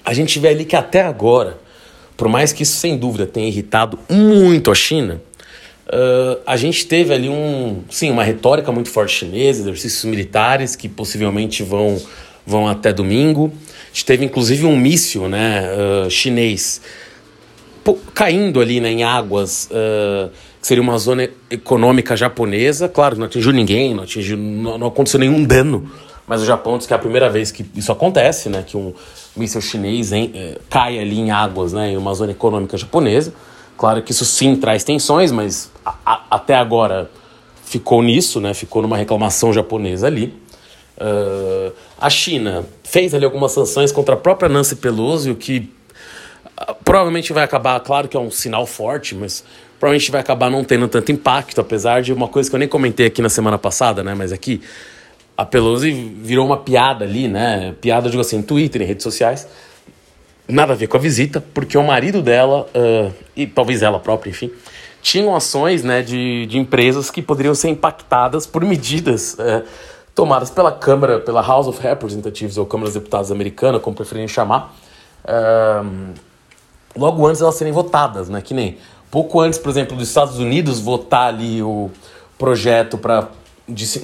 a 0.05 0.15
gente 0.15 0.39
vê 0.39 0.49
ali 0.49 0.65
que 0.65 0.75
até 0.75 1.03
agora 1.03 1.59
por 2.21 2.29
mais 2.29 2.53
que 2.53 2.65
isso 2.65 2.77
sem 2.77 2.99
dúvida 2.99 3.27
tenha 3.27 3.49
irritado 3.49 3.99
muito 4.07 4.71
a 4.71 4.75
China, 4.75 5.23
uh, 5.87 6.39
a 6.47 6.55
gente 6.55 6.85
teve 6.85 7.15
ali 7.15 7.31
um, 7.31 7.83
sim, 7.89 8.11
uma 8.11 8.23
retórica 8.23 8.71
muito 8.71 8.91
forte 8.91 9.15
chinesa, 9.15 9.63
exercícios 9.63 10.05
militares 10.05 10.77
que 10.77 10.87
possivelmente 10.87 11.63
vão, 11.63 11.99
vão 12.51 12.69
até 12.69 12.93
domingo. 12.93 13.53
A 13.65 13.87
gente 13.93 14.05
teve 14.05 14.25
inclusive 14.25 14.67
um 14.67 14.77
míssil 14.77 15.29
né, 15.29 15.71
uh, 15.73 16.11
chinês 16.11 16.83
caindo 18.15 18.61
ali 18.61 18.79
né, 18.81 18.91
em 18.91 19.03
águas 19.03 19.69
uh, 19.71 20.31
que 20.61 20.67
seria 20.67 20.83
uma 20.83 20.99
zona 20.99 21.29
econômica 21.51 22.17
japonesa. 22.17 22.89
Claro, 22.89 23.17
não 23.17 23.25
atingiu 23.25 23.53
ninguém, 23.53 23.95
não, 23.95 24.03
atingiu, 24.03 24.37
não, 24.37 24.77
não 24.77 24.87
aconteceu 24.89 25.19
nenhum 25.19 25.43
dano 25.43 25.91
mas 26.31 26.43
o 26.43 26.47
Japão 26.47 26.79
diz 26.79 26.87
que 26.87 26.93
é 26.93 26.97
a 26.97 26.99
primeira 27.01 27.29
vez 27.29 27.51
que 27.51 27.67
isso 27.75 27.91
acontece, 27.91 28.49
né? 28.49 28.63
Que 28.65 28.77
um 28.77 28.95
míssil 29.35 29.61
chinês 29.61 30.13
hein, 30.13 30.31
é, 30.33 30.59
cai 30.71 30.97
ali 30.97 31.19
em 31.19 31.33
águas, 31.33 31.73
né? 31.73 31.91
Em 31.91 31.97
uma 31.97 32.15
zona 32.15 32.31
econômica 32.31 32.79
japonesa. 32.79 33.35
Claro 33.77 34.01
que 34.01 34.13
isso 34.13 34.25
sim 34.25 34.55
traz 34.55 34.85
tensões, 34.85 35.33
mas 35.33 35.73
a, 35.85 35.93
a, 36.07 36.23
até 36.31 36.55
agora 36.55 37.11
ficou 37.65 38.01
nisso, 38.01 38.41
né? 38.41 38.55
Ficou 38.55 38.81
numa 38.81 38.97
reclamação 38.97 39.53
japonesa 39.53 40.07
ali. 40.07 40.33
Uh, 41.01 41.73
a 41.99 42.11
China 42.11 42.67
fez 42.85 43.15
ali 43.15 43.25
algumas 43.25 43.53
sanções 43.53 43.91
contra 43.91 44.15
a 44.15 44.19
própria 44.19 44.51
Nancy 44.51 44.77
Pelosi, 44.77 45.31
o 45.31 45.35
que 45.35 45.71
uh, 46.61 46.75
provavelmente 46.85 47.33
vai 47.33 47.43
acabar, 47.43 47.81
claro 47.81 48.07
que 48.07 48.17
é 48.17 48.21
um 48.21 48.31
sinal 48.31 48.67
forte, 48.67 49.15
mas 49.15 49.43
provavelmente 49.79 50.11
vai 50.11 50.21
acabar 50.21 50.51
não 50.51 50.63
tendo 50.63 50.87
tanto 50.89 51.11
impacto, 51.11 51.59
apesar 51.59 52.03
de 52.03 52.13
uma 52.13 52.29
coisa 52.29 52.51
que 52.51 52.55
eu 52.55 52.59
nem 52.59 52.69
comentei 52.69 53.07
aqui 53.07 53.23
na 53.23 53.31
semana 53.31 53.57
passada, 53.57 54.05
né? 54.05 54.15
Mas 54.15 54.31
aqui 54.31 54.61
a 55.35 55.47
Pelosi 55.47 55.91
virou 55.91 56.45
uma 56.45 56.59
piada 56.59 57.07
ali, 57.07 57.27
né? 57.27 57.75
Piada, 57.81 58.11
digo 58.11 58.21
assim, 58.21 58.37
em 58.37 58.43
Twitter, 58.43 58.83
em 58.83 58.85
redes 58.85 59.03
sociais. 59.03 59.49
Nada 60.47 60.75
a 60.75 60.77
ver 60.77 60.87
com 60.87 60.99
a 60.99 61.01
visita, 61.01 61.43
porque 61.55 61.79
o 61.79 61.83
marido 61.83 62.21
dela, 62.21 62.69
uh, 62.75 63.11
e 63.35 63.47
talvez 63.47 63.81
ela 63.81 63.99
própria, 63.99 64.29
enfim, 64.29 64.51
tinham 65.01 65.35
ações 65.35 65.83
né, 65.83 66.03
de, 66.03 66.45
de 66.45 66.59
empresas 66.59 67.11
que 67.11 67.23
poderiam 67.23 67.55
ser 67.55 67.71
impactadas 67.71 68.47
por 68.47 68.63
medidas 68.65 69.35
uh, 69.35 69.65
tomadas 70.21 70.51
pela 70.51 70.71
Câmara, 70.71 71.19
pela 71.19 71.41
House 71.41 71.67
of 71.67 71.81
Representatives, 71.81 72.59
ou 72.59 72.67
Câmara 72.67 72.91
dos 72.91 72.95
Deputados 72.95 73.33
americana, 73.33 73.81
como 73.81 73.97
preferirem 73.97 74.29
chamar, 74.29 74.77
uh, 75.25 76.13
logo 76.95 77.27
antes 77.27 77.41
elas 77.41 77.55
serem 77.55 77.73
votadas, 77.73 78.29
né? 78.29 78.43
Que 78.43 78.53
nem 78.53 78.77
pouco 79.11 79.41
antes, 79.41 79.59
por 79.59 79.71
exemplo, 79.71 79.97
dos 79.97 80.09
Estados 80.09 80.39
Unidos 80.39 80.79
votar 80.79 81.29
ali 81.29 81.63
o 81.63 81.91
projeto 82.37 82.99
para 82.99 83.29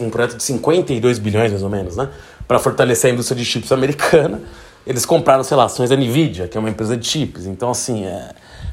um 0.01 0.09
projeto 0.09 0.39
de 0.39 0.43
52 0.43 1.19
bilhões, 1.19 1.51
mais 1.51 1.63
ou 1.63 1.69
menos, 1.69 1.97
né? 1.97 2.09
Para 2.49 2.59
fortalecer 2.59 3.11
a 3.11 3.12
indústria 3.12 3.37
de 3.37 3.45
chips 3.45 3.71
americana. 3.71 4.41
Eles 4.87 5.05
compraram, 5.05 5.45
sei 5.45 5.55
lá, 5.55 5.65
ações 5.65 5.91
da 5.91 5.97
Nvidia, 5.97 6.49
que 6.49 6.57
é 6.57 6.61
uma 6.61 6.71
empresa 6.71 6.97
de 6.97 7.07
chips. 7.07 7.45
Então, 7.45 7.69
assim, 7.69 8.07
é, 8.07 8.31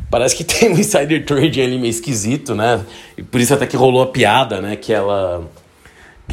parece 0.09 0.33
que 0.33 0.45
tem 0.47 0.69
um 0.71 0.79
insider 0.79 1.25
trading 1.25 1.61
ali 1.61 1.77
meio 1.77 1.91
esquisito, 1.91 2.55
né? 2.55 2.79
E 3.17 3.21
por 3.21 3.41
isso 3.41 3.53
até 3.53 3.67
que 3.67 3.75
rolou 3.75 4.01
a 4.01 4.07
piada, 4.07 4.61
né? 4.61 4.77
Que 4.77 4.93
ela, 4.93 5.43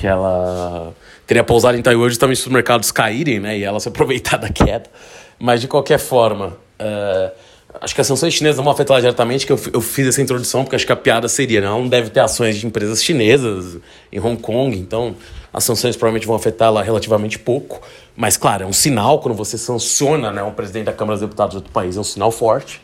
que 0.01 0.07
ela 0.07 0.93
teria 1.27 1.45
pousado 1.45 1.77
em 1.77 1.83
Taiwan 1.83 2.09
justamente 2.09 2.41
os 2.41 2.47
mercados 2.47 2.91
caírem, 2.91 3.39
né? 3.39 3.59
E 3.59 3.65
ela 3.65 3.79
se 3.79 3.89
aproveitar 3.89 4.37
da 4.39 4.49
queda. 4.49 4.91
Mas, 5.39 5.61
de 5.61 5.69
qualquer 5.69 5.99
forma... 5.99 6.57
Uh, 6.81 7.51
Acho 7.81 7.95
que 7.95 8.01
as 8.01 8.07
sanções 8.07 8.35
chinesas 8.35 8.57
não 8.57 8.65
vão 8.65 8.73
afetar 8.73 9.01
diretamente, 9.01 9.47
que 9.47 9.53
eu, 9.53 9.61
eu 9.73 9.81
fiz 9.81 10.09
essa 10.09 10.21
introdução, 10.21 10.65
porque 10.65 10.75
acho 10.75 10.85
que 10.85 10.93
a 10.93 10.97
piada 10.97 11.29
seria, 11.29 11.61
né? 11.61 11.69
Não 11.69 11.87
deve 11.87 12.11
ter 12.11 12.19
ações 12.19 12.57
de 12.57 12.67
empresas 12.67 13.03
chinesas 13.03 13.79
em 14.11 14.19
Hong 14.19 14.41
Kong, 14.43 14.77
então 14.77 15.15
as 15.53 15.63
sanções 15.63 15.95
provavelmente 15.97 16.27
vão 16.27 16.35
afetar 16.35 16.69
ela 16.69 16.83
relativamente 16.83 17.39
pouco. 17.39 17.81
Mas, 18.17 18.37
claro, 18.37 18.65
é 18.65 18.67
um 18.67 18.73
sinal 18.73 19.21
quando 19.21 19.37
você 19.37 19.57
sanciona 19.57 20.33
né, 20.33 20.43
um 20.43 20.51
presidente 20.51 20.87
da 20.87 20.93
Câmara 20.93 21.17
dos 21.17 21.29
Deputados 21.29 21.53
de 21.53 21.57
outro 21.59 21.73
país, 21.73 21.97
é 21.97 22.01
um 22.01 22.05
sinal 22.05 22.33
forte. 22.33 22.83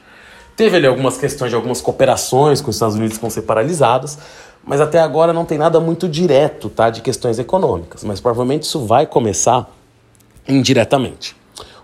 Teve 0.57 0.77
ali 0.77 0.87
algumas 0.87 1.19
questões 1.19 1.51
de 1.51 1.57
algumas 1.57 1.81
cooperações 1.81 2.61
com 2.61 2.71
os 2.71 2.77
Estados 2.77 2.95
Unidos 2.95 3.17
que 3.17 3.21
vão 3.21 3.31
ser 3.31 3.43
paralisadas, 3.43 4.19
mas 4.67 4.81
até 4.81 4.99
agora 4.99 5.33
não 5.33 5.45
tem 5.45 5.57
nada 5.57 5.79
muito 5.79 6.09
direto 6.09 6.69
tá, 6.69 6.91
de 6.91 7.01
questões 7.01 7.39
econômicas. 7.39 8.03
Mas 8.03 8.21
provavelmente 8.21 8.65
isso 8.65 8.85
vai 8.85 9.07
começar 9.07 9.71
indiretamente. 10.47 11.37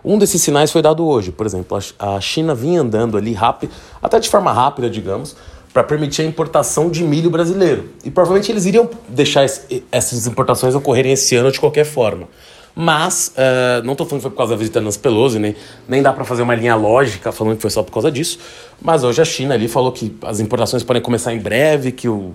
Um 0.05 0.19
desses 0.19 0.43
sinais 0.43 0.73
foi 0.73 0.83
dado 0.83 1.07
hoje, 1.07 1.31
por 1.31 1.47
exemplo, 1.47 1.79
a 1.97 2.21
China 2.21 2.57
vinha 2.57 2.81
andando 2.81 3.17
ali 3.17 3.33
rápido, 3.33 3.73
até 4.03 4.19
de 4.19 4.29
forma 4.29 4.53
rápida, 4.53 4.91
digamos, 4.91 5.37
para 5.73 5.85
permitir 5.85 6.23
a 6.23 6.25
importação 6.25 6.91
de 6.91 7.05
milho 7.05 7.31
brasileiro. 7.31 7.89
E 8.05 8.11
provavelmente 8.11 8.51
eles 8.51 8.67
iriam 8.67 8.91
deixar 9.09 9.47
essas 9.93 10.27
importações 10.27 10.75
ocorrerem 10.75 11.13
esse 11.13 11.37
ano 11.37 11.53
de 11.53 11.61
qualquer 11.61 11.85
forma. 11.85 12.29
Mas, 12.75 13.35
uh, 13.37 13.85
não 13.85 13.93
estou 13.93 14.07
falando 14.07 14.21
que 14.21 14.23
foi 14.23 14.31
por 14.31 14.37
causa 14.37 14.55
da 14.55 14.57
visita 14.57 14.81
Nancy 14.81 14.99
Pelosi, 14.99 15.39
nem, 15.39 15.55
nem 15.87 16.03
dá 16.03 16.13
para 16.13 16.25
fazer 16.25 16.43
uma 16.43 16.55
linha 16.55 16.75
lógica 16.75 17.31
falando 17.31 17.57
que 17.57 17.63
foi 17.63 17.71
só 17.71 17.83
por 17.83 17.93
causa 17.93 18.11
disso. 18.11 18.39
Mas 18.81 19.05
hoje 19.05 19.21
a 19.21 19.25
China 19.25 19.55
ali 19.55 19.69
falou 19.69 19.93
que 19.93 20.17
as 20.23 20.41
importações 20.41 20.83
podem 20.83 21.03
começar 21.03 21.35
em 21.35 21.39
breve, 21.39 21.93
que 21.93 22.09
o, 22.09 22.35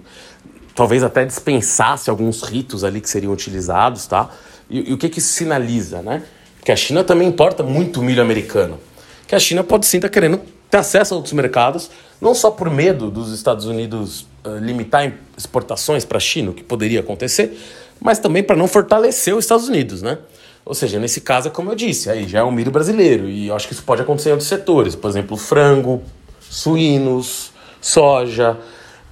talvez 0.76 1.04
até 1.04 1.26
dispensasse 1.26 2.10
alguns 2.10 2.44
ritos 2.44 2.84
ali 2.84 3.02
que 3.02 3.10
seriam 3.10 3.34
utilizados, 3.34 4.06
tá? 4.06 4.30
E, 4.70 4.92
e 4.92 4.94
o 4.94 4.98
que 4.98 5.10
que 5.10 5.20
isso 5.20 5.34
sinaliza, 5.34 6.02
né? 6.02 6.24
que 6.68 6.72
a 6.74 6.76
China 6.76 7.02
também 7.02 7.30
importa 7.30 7.64
muito 7.64 8.02
milho 8.04 8.22
americano. 8.22 8.78
Que 9.26 9.34
a 9.34 9.40
China 9.40 9.64
pode 9.64 9.86
sim 9.86 10.00
estar 10.00 10.10
tá 10.10 10.14
querendo 10.14 10.42
ter 10.70 10.76
acesso 10.76 11.14
a 11.14 11.16
outros 11.16 11.32
mercados, 11.32 11.90
não 12.20 12.36
só 12.36 12.52
por 12.52 12.70
medo 12.70 13.10
dos 13.10 13.32
Estados 13.32 13.64
Unidos 13.64 14.28
uh, 14.46 14.58
limitar 14.60 15.14
exportações 15.38 16.04
para 16.04 16.18
a 16.18 16.20
China, 16.20 16.52
o 16.52 16.54
que 16.54 16.66
poderia 16.66 17.00
acontecer, 17.00 17.58
mas 18.00 18.20
também 18.20 18.44
para 18.44 18.56
não 18.56 18.68
fortalecer 18.68 19.36
os 19.36 19.46
Estados 19.46 19.68
Unidos, 19.68 20.02
né? 20.02 20.18
Ou 20.66 20.74
seja, 20.74 21.00
nesse 21.00 21.22
caso, 21.22 21.48
é 21.48 21.52
como 21.52 21.72
eu 21.72 21.76
disse, 21.76 22.10
aí 22.10 22.28
já 22.28 22.40
é 22.40 22.44
um 22.44 22.52
milho 22.52 22.72
brasileiro, 22.72 23.30
e 23.30 23.48
eu 23.48 23.56
acho 23.56 23.68
que 23.68 23.74
isso 23.74 23.84
pode 23.84 24.02
acontecer 24.02 24.30
em 24.30 24.32
outros 24.34 24.50
setores, 24.50 24.96
por 24.96 25.10
exemplo, 25.10 25.38
frango, 25.38 26.04
suínos, 26.42 27.52
soja. 27.80 28.58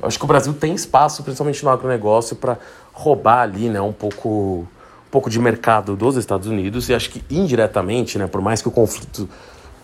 Eu 0.01 0.07
acho 0.07 0.19
que 0.19 0.25
o 0.25 0.27
Brasil 0.27 0.53
tem 0.53 0.75
espaço, 0.75 1.23
principalmente 1.23 1.63
no 1.63 1.69
agronegócio, 1.69 2.35
para 2.35 2.57
roubar 2.91 3.43
ali 3.43 3.69
né, 3.69 3.79
um 3.79 3.93
pouco 3.93 4.67
pouco 5.15 5.29
de 5.29 5.39
mercado 5.39 5.95
dos 5.95 6.17
Estados 6.17 6.45
Unidos 6.45 6.89
e 6.89 6.93
acho 6.93 7.09
que 7.09 7.23
indiretamente, 7.29 8.17
né, 8.17 8.27
por 8.27 8.41
mais 8.41 8.61
que 8.61 8.67
o 8.67 8.71
conflito 8.71 9.29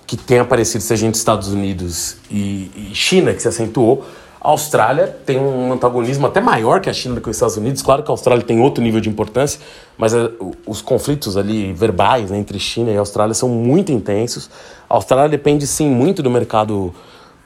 que 0.06 0.18
tenha 0.18 0.42
aparecido 0.42 0.84
seja 0.84 1.08
entre 1.08 1.18
Estados 1.18 1.48
Unidos 1.48 2.18
e, 2.30 2.70
e 2.76 2.92
China, 2.94 3.34
que 3.34 3.42
se 3.42 3.48
acentuou, 3.48 4.06
A 4.44 4.50
Austrália 4.50 5.08
tem 5.24 5.38
um 5.38 5.72
antagonismo 5.72 6.26
até 6.26 6.42
maior 6.42 6.82
que 6.82 6.90
a 6.90 6.94
China 6.94 7.14
do 7.14 7.22
que 7.22 7.30
os 7.30 7.36
Estados 7.36 7.58
Unidos. 7.58 7.84
Claro 7.84 8.02
que 8.02 8.10
a 8.10 8.14
Austrália 8.14 8.44
tem 8.44 8.60
outro 8.60 8.84
nível 8.84 9.00
de 9.00 9.08
importância, 9.08 9.60
mas 9.96 10.16
é, 10.16 10.32
os 10.66 10.82
conflitos 10.82 11.38
ali 11.38 11.72
verbais 11.74 12.32
né, 12.32 12.40
entre 12.40 12.58
China 12.58 12.90
e 12.90 12.98
Austrália 12.98 13.36
são 13.36 13.48
muito 13.48 13.92
intensos. 13.92 14.50
A 14.90 14.96
Austrália 14.96 15.30
depende 15.30 15.68
sim 15.68 15.88
muito 15.88 16.24
do 16.24 16.32
mercado 16.32 16.92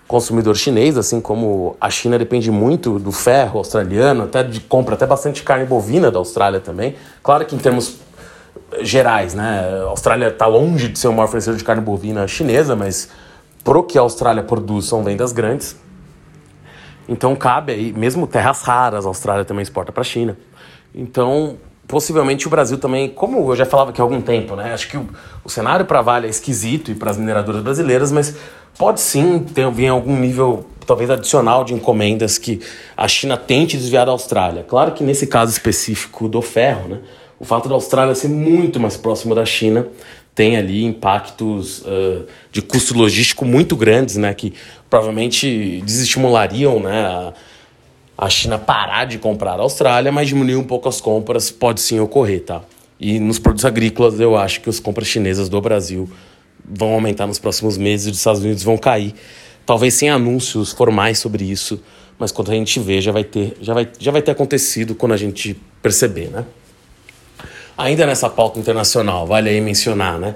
consumidor 0.08 0.56
chinês, 0.56 0.98
assim 0.98 1.20
como 1.20 1.76
a 1.82 1.90
China 1.90 2.18
depende 2.18 2.50
muito 2.50 2.98
do 2.98 3.12
ferro 3.12 3.58
australiano, 3.58 4.24
até 4.24 4.42
de 4.44 4.62
compra 4.62 4.96
até 4.96 5.06
bastante 5.06 5.44
carne 5.44 5.66
bovina 5.66 6.10
da 6.10 6.20
Austrália 6.20 6.62
também. 6.62 6.96
Claro 7.22 7.46
que 7.46 7.56
em 7.56 7.60
termos 7.60 7.98
gerais, 8.82 9.34
né, 9.34 9.82
a 9.84 9.90
Austrália 9.90 10.28
está 10.30 10.46
longe 10.46 10.88
de 10.88 10.98
ser 10.98 11.10
o 11.10 11.14
maior 11.14 11.28
fornecedor 11.28 11.58
de 11.58 11.64
carne 11.66 11.82
bovina 11.82 12.26
chinesa, 12.26 12.74
mas 12.74 13.10
pro 13.66 13.84
que 13.84 13.98
a 13.98 14.02
Austrália 14.02 14.44
produz 14.44 14.86
são 14.86 15.04
vendas 15.04 15.34
grandes. 15.34 15.76
Então 17.08 17.36
cabe 17.36 17.72
aí, 17.72 17.94
mesmo 17.94 18.26
terras 18.28 18.62
raras, 18.62 19.06
a 19.06 19.10
Austrália 19.10 19.46
também 19.46 19.64
exporta 19.64 19.92
para 19.92 20.02
a 20.02 20.06
China. 20.06 20.38
Então, 20.94 21.58
possivelmente 21.88 22.48
o 22.48 22.50
Brasil 22.50 22.78
também, 22.78 23.10
como 23.10 23.52
eu 23.52 23.56
já 23.56 23.66
falava 23.66 23.92
aqui 23.92 24.02
há 24.02 24.04
algum 24.04 24.22
tempo, 24.22 24.56
né? 24.56 24.74
Acho 24.74 24.88
que 24.88 24.98
o, 24.98 25.08
o 25.44 25.50
cenário 25.50 25.86
para 25.86 26.02
Vale 26.02 26.28
é 26.28 26.30
esquisito 26.30 26.92
e 26.92 26.96
para 26.96 27.12
as 27.12 27.18
mineradoras 27.18 27.62
brasileiras, 27.62 28.12
mas 28.12 28.36
pode 28.78 29.00
sim 29.02 29.40
ter 29.40 29.70
vir 29.72 29.88
algum 29.88 30.18
nível 30.18 30.66
talvez 30.86 31.10
adicional 31.10 31.64
de 31.64 31.74
encomendas 31.74 32.38
que 32.38 32.62
a 32.96 33.08
China 33.08 33.38
tente 33.38 33.78
desviar 33.78 34.06
da 34.06 34.12
Austrália. 34.12 34.64
Claro 34.64 34.92
que 34.92 35.04
nesse 35.04 35.28
caso 35.28 35.52
específico 35.52 36.28
do 36.28 36.42
ferro, 36.42 36.88
né? 36.90 37.00
O 37.38 37.44
fato 37.44 37.68
da 37.68 37.76
Austrália 37.76 38.16
ser 38.16 38.30
muito 38.30 38.80
mais 38.80 38.96
próxima 38.96 39.36
da 39.36 39.46
China 39.46 39.88
tem 40.36 40.58
ali 40.58 40.84
impactos 40.84 41.80
uh, 41.80 42.26
de 42.52 42.62
custo 42.62 42.94
logístico 42.94 43.46
muito 43.46 43.74
grandes, 43.78 44.18
né? 44.18 44.34
Que 44.34 44.54
provavelmente 44.90 45.82
desestimulariam 45.86 46.82
né, 46.82 47.34
a, 48.18 48.30
China 48.30 48.60
parar 48.60 49.06
de 49.06 49.18
comprar 49.18 49.54
a 49.54 49.62
Austrália, 49.62 50.12
mas 50.12 50.28
diminuir 50.28 50.58
um 50.58 50.64
pouco 50.64 50.90
as 50.90 51.00
compras 51.00 51.50
pode 51.50 51.80
sim 51.80 52.00
ocorrer, 52.02 52.44
tá? 52.44 52.62
E 53.00 53.18
nos 53.18 53.40
produtos 53.40 53.66
agrícolas 53.66 54.20
eu 54.20 54.36
acho 54.38 54.60
que 54.60 54.70
as 54.70 54.80
compras 54.80 55.08
chinesas 55.08 55.48
do 55.48 55.60
Brasil 55.62 56.10
vão 56.64 56.94
aumentar 56.94 57.28
nos 57.28 57.40
próximos 57.40 57.78
meses 57.78 58.08
e 58.08 58.12
os 58.12 58.18
Estados 58.18 58.42
Unidos 58.42 58.64
vão 58.64 58.78
cair. 58.78 59.14
Talvez 59.66 59.94
sem 59.94 60.10
anúncios 60.10 60.74
formais 60.74 61.18
sobre 61.18 61.46
isso, 61.46 61.82
mas 62.20 62.32
quando 62.32 62.52
a 62.52 62.56
gente 62.56 62.80
vê 62.80 63.00
já 63.00 63.12
vai 63.12 63.24
ter, 63.24 63.58
já 63.62 63.74
vai, 63.74 63.90
já 63.98 64.12
vai 64.12 64.22
ter 64.22 64.32
acontecido 64.32 64.96
quando 64.96 65.14
a 65.14 65.18
gente 65.18 65.56
perceber, 65.82 66.28
né? 66.28 66.46
Ainda 67.78 68.06
nessa 68.06 68.30
pauta 68.30 68.60
internacional, 68.60 69.28
vale 69.28 69.50
aí 69.50 69.60
mencionar, 69.60 70.18
né, 70.18 70.36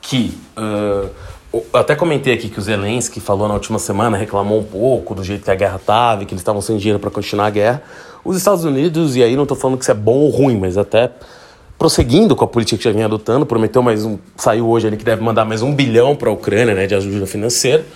que 0.00 0.38
uh, 0.56 1.10
até 1.72 1.94
comentei 1.94 2.34
aqui 2.34 2.48
que 2.48 2.58
o 2.58 2.62
Zelensky 2.62 3.20
falou 3.20 3.48
na 3.48 3.54
última 3.54 3.78
semana, 3.78 4.16
reclamou 4.16 4.60
um 4.60 4.64
pouco 4.64 5.14
do 5.14 5.22
jeito 5.22 5.44
que 5.44 5.50
a 5.50 5.54
guerra 5.54 5.76
estava, 5.76 6.24
que 6.24 6.32
eles 6.32 6.40
estavam 6.40 6.60
sem 6.60 6.76
dinheiro 6.76 6.98
para 6.98 7.10
continuar 7.10 7.46
a 7.46 7.50
guerra. 7.50 7.82
Os 8.24 8.36
Estados 8.36 8.64
Unidos, 8.64 9.16
e 9.16 9.22
aí 9.22 9.36
não 9.36 9.44
estou 9.44 9.56
falando 9.56 9.78
que 9.78 9.84
isso 9.84 9.90
é 9.90 9.94
bom 9.94 10.16
ou 10.16 10.30
ruim, 10.30 10.58
mas 10.58 10.76
até 10.76 11.10
prosseguindo 11.78 12.34
com 12.34 12.44
a 12.44 12.48
política 12.48 12.76
que 12.76 12.84
já 12.84 12.90
vinha 12.90 13.06
adotando, 13.06 13.46
prometeu 13.46 13.82
mais 13.82 14.04
um, 14.04 14.18
saiu 14.36 14.68
hoje 14.68 14.88
ali 14.88 14.96
que 14.96 15.04
deve 15.04 15.22
mandar 15.22 15.44
mais 15.44 15.62
um 15.62 15.72
bilhão 15.72 16.16
para 16.16 16.28
a 16.28 16.32
Ucrânia, 16.32 16.74
né, 16.74 16.86
de 16.86 16.94
ajuda 16.94 17.26
financeira. 17.26 17.86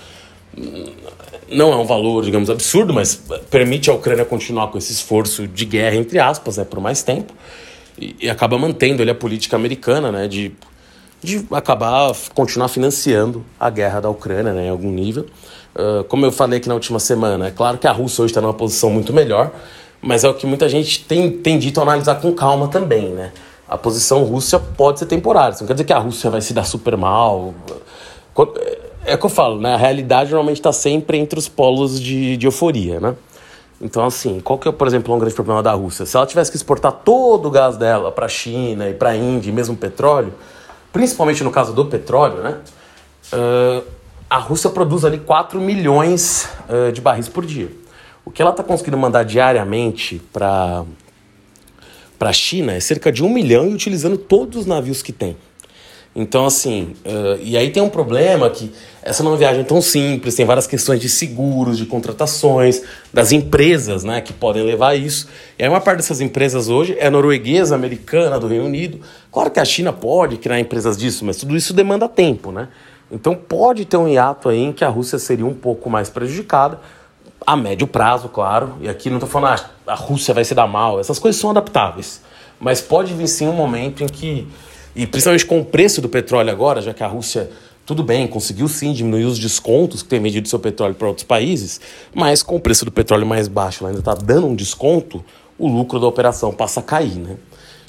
Não 1.51 1.73
é 1.73 1.77
um 1.77 1.85
valor, 1.85 2.25
digamos, 2.25 2.49
absurdo, 2.49 2.95
mas 2.95 3.21
permite 3.51 3.91
a 3.91 3.95
Ucrânia 3.95 4.25
continuar 4.25 4.69
com 4.69 4.79
esse 4.79 4.93
esforço 4.93 5.47
de 5.49 5.65
guerra, 5.65 5.97
entre 5.97 6.19
aspas, 6.19 6.57
né, 6.57 6.65
por 6.65 6.81
mais 6.81 7.03
tempo. 7.03 7.33
E, 8.03 8.17
e 8.27 8.31
acaba 8.31 8.59
mantendo 8.59 9.03
ali 9.03 9.11
a 9.11 9.15
política 9.15 9.57
americana, 9.57 10.11
né, 10.11 10.27
de 10.27 10.53
de 11.23 11.47
acabar, 11.53 12.13
continuar 12.35 12.67
financiando 12.69 13.45
a 13.59 13.71
guerra 13.71 14.01
da 14.01 14.11
Ucrânia 14.11 14.53
né, 14.53 14.67
em 14.67 14.69
algum 14.69 14.91
nível. 14.91 15.27
Uh, 15.75 16.03
como 16.05 16.27
eu 16.27 16.33
falei 16.33 16.59
aqui 16.59 16.69
na 16.69 16.75
última 16.75 16.99
semana, 16.99 17.47
é 17.47 17.51
claro 17.51 17.79
que 17.79 17.87
a 17.87 17.93
Rússia 17.93 18.23
hoje 18.23 18.33
está 18.33 18.41
numa 18.41 18.53
posição 18.53 18.91
muito 18.91 19.13
melhor, 19.13 19.53
mas 20.03 20.25
é 20.25 20.29
o 20.29 20.35
que 20.35 20.47
muita 20.47 20.69
gente 20.69 21.05
tem, 21.05 21.31
tem 21.31 21.59
dito 21.59 21.81
analisar 21.81 22.17
com 22.17 22.33
calma 22.33 22.69
também, 22.69 23.11
né? 23.11 23.33
A 23.69 23.79
posição 23.79 24.25
Rússia 24.25 24.59
pode 24.59 24.99
ser 24.99 25.07
temporária, 25.07 25.55
isso 25.55 25.63
não 25.63 25.69
quer 25.69 25.75
dizer 25.75 25.85
que 25.85 25.93
a 25.93 25.99
Rússia 25.99 26.29
vai 26.29 26.41
se 26.41 26.53
dar 26.53 26.65
super 26.65 26.97
mal. 26.97 27.55
É 29.07 29.15
o 29.15 29.19
que 29.19 29.25
eu 29.25 29.31
falo, 29.31 29.61
né? 29.61 29.75
A 29.75 29.79
realidade 29.79 30.31
normalmente 30.31 30.59
está 30.59 30.73
sempre 30.73 31.17
entre 31.17 31.39
os 31.39 31.49
polos 31.49 32.01
de, 32.01 32.37
de 32.37 32.47
euforia, 32.47 33.01
né? 33.01 33.15
Então, 33.83 34.07
assim, 34.07 34.39
qual 34.39 34.61
que 34.61 34.69
é, 34.69 34.73
por 34.73 34.87
exemplo, 34.87 35.13
um 35.13 35.19
grande 35.19 35.35
problema 35.35 35.61
da 35.61 35.73
Rússia? 35.73 36.07
Se 36.07 36.17
ela 36.17 36.25
tivesse 36.25 36.53
que 36.53 36.57
exportar 36.57 36.93
todo 36.93 37.47
o 37.47 37.51
gás 37.51 37.77
dela 37.77 38.13
para 38.13 38.27
a 38.27 38.29
China 38.29 38.89
e 38.89 38.95
para 38.95 39.11
a 39.11 39.17
Índia, 39.17 39.51
e 39.51 39.53
mesmo 39.53 39.77
petróleo, 39.77 40.33
principalmente 40.93 41.43
no 41.43 41.51
caso 41.51 41.73
do 41.73 41.87
petróleo, 41.87 42.43
né? 42.43 42.59
Uh, 43.33 43.85
a 44.31 44.39
Rússia 44.39 44.71
produz 44.71 45.05
ali 45.05 45.19
4 45.19 45.61
milhões 45.61 46.49
uh, 46.69 46.93
de 46.93 47.01
barris 47.01 47.29
por 47.29 47.45
dia. 47.45 47.71
O 48.25 48.31
que 48.31 48.41
ela 48.41 48.53
está 48.53 48.63
conseguindo 48.63 48.97
mandar 48.97 49.25
diariamente 49.25 50.23
para 50.33 50.85
a 52.21 52.33
China 52.33 52.73
é 52.73 52.79
cerca 52.79 53.11
de 53.11 53.25
um 53.25 53.29
milhão 53.29 53.69
e 53.69 53.75
utilizando 53.75 54.17
todos 54.17 54.61
os 54.61 54.67
navios 54.67 55.03
que 55.03 55.13
tem. 55.13 55.37
Então, 56.15 56.45
assim, 56.45 56.95
uh, 57.07 57.41
e 57.43 57.57
aí 57.57 57.71
tem 57.71 57.83
um 57.83 57.89
problema 57.89 58.51
que 58.51 58.71
essa 59.03 59.23
não 59.23 59.31
é 59.31 59.33
uma 59.33 59.39
viagem 59.39 59.65
tão 59.65 59.81
simples, 59.81 60.35
tem 60.35 60.45
várias 60.45 60.67
questões 60.67 61.01
de 61.01 61.09
seguros, 61.09 61.79
de 61.79 61.87
contratações, 61.87 62.83
das 63.13 63.33
empresas 63.33 64.05
né, 64.05 64.21
que 64.21 64.33
podem 64.33 64.63
levar 64.63 64.95
isso. 64.95 65.29
E 65.59 65.63
aí 65.63 65.69
uma 65.69 65.81
parte 65.81 65.99
dessas 65.99 66.21
empresas 66.21 66.69
hoje 66.69 66.95
é 66.99 67.09
norueguesa, 67.09 67.75
americana, 67.75 68.39
do 68.39 68.47
Reino 68.47 68.67
Unido. 68.67 69.01
Claro 69.33 69.51
que 69.51 69.59
a 69.59 69.65
China 69.65 69.93
pode 69.93 70.37
criar 70.37 70.61
empresas 70.61 70.99
disso, 70.99 71.25
mas 71.25 71.39
tudo 71.39 71.57
isso 71.57 71.73
demanda 71.73 72.07
tempo, 72.07 72.53
né? 72.53 72.69
Então 73.11 73.35
pode 73.35 73.85
ter 73.87 73.97
um 73.97 74.07
hiato 74.07 74.51
aí 74.51 74.63
em 74.63 74.73
que 74.73 74.85
a 74.85 74.89
Rússia 74.89 75.19
seria 75.19 75.47
um 75.47 75.55
pouco 75.55 75.89
mais 75.89 76.11
prejudicada, 76.11 76.79
a 77.47 77.57
médio 77.57 77.87
prazo, 77.87 78.29
claro. 78.29 78.75
E 78.83 78.89
aqui 78.89 79.09
não 79.09 79.17
estou 79.17 79.29
falando 79.29 79.59
ah, 79.59 79.93
a 79.93 79.95
Rússia 79.95 80.35
vai 80.35 80.45
se 80.45 80.55
dar 80.55 80.67
mal, 80.67 81.01
essas 81.01 81.19
coisas 81.19 81.41
são 81.41 81.51
adaptáveis. 81.51 82.21
Mas 82.61 82.81
pode 82.81 83.15
vir 83.15 83.27
sim 83.27 83.49
um 83.49 83.53
momento 83.53 84.05
em 84.05 84.07
que 84.07 84.47
e 84.95 85.07
principalmente 85.07 85.47
com 85.47 85.61
o 85.61 85.65
preço 85.65 86.01
do 86.01 86.09
petróleo 86.09 86.51
agora, 86.51 86.83
já 86.83 86.93
que 86.93 87.03
a 87.03 87.07
Rússia, 87.07 87.51
tudo 87.87 88.03
bem, 88.03 88.27
conseguiu 88.27 88.69
sim 88.69 88.93
diminuir 88.93 89.25
os 89.25 89.39
descontos 89.39 90.03
que 90.03 90.09
tem 90.09 90.21
vendido 90.21 90.49
seu 90.49 90.59
petróleo 90.59 90.95
para 90.95 91.09
outros 91.09 91.25
países, 91.25 91.81
mas 92.15 92.43
com 92.43 92.57
o 92.57 92.61
preço 92.61 92.85
do 92.85 92.93
petróleo 92.93 93.27
mais 93.27 93.49
baixo, 93.49 93.83
ela 93.83 93.91
ainda 93.91 94.01
está 94.01 94.15
dando 94.15 94.47
um 94.47 94.55
desconto, 94.55 95.25
o 95.59 95.69
lucro 95.69 95.99
da 95.99 96.07
operação 96.07 96.53
passa 96.53 96.81
a 96.81 96.83
cair, 96.83 97.17
né? 97.17 97.37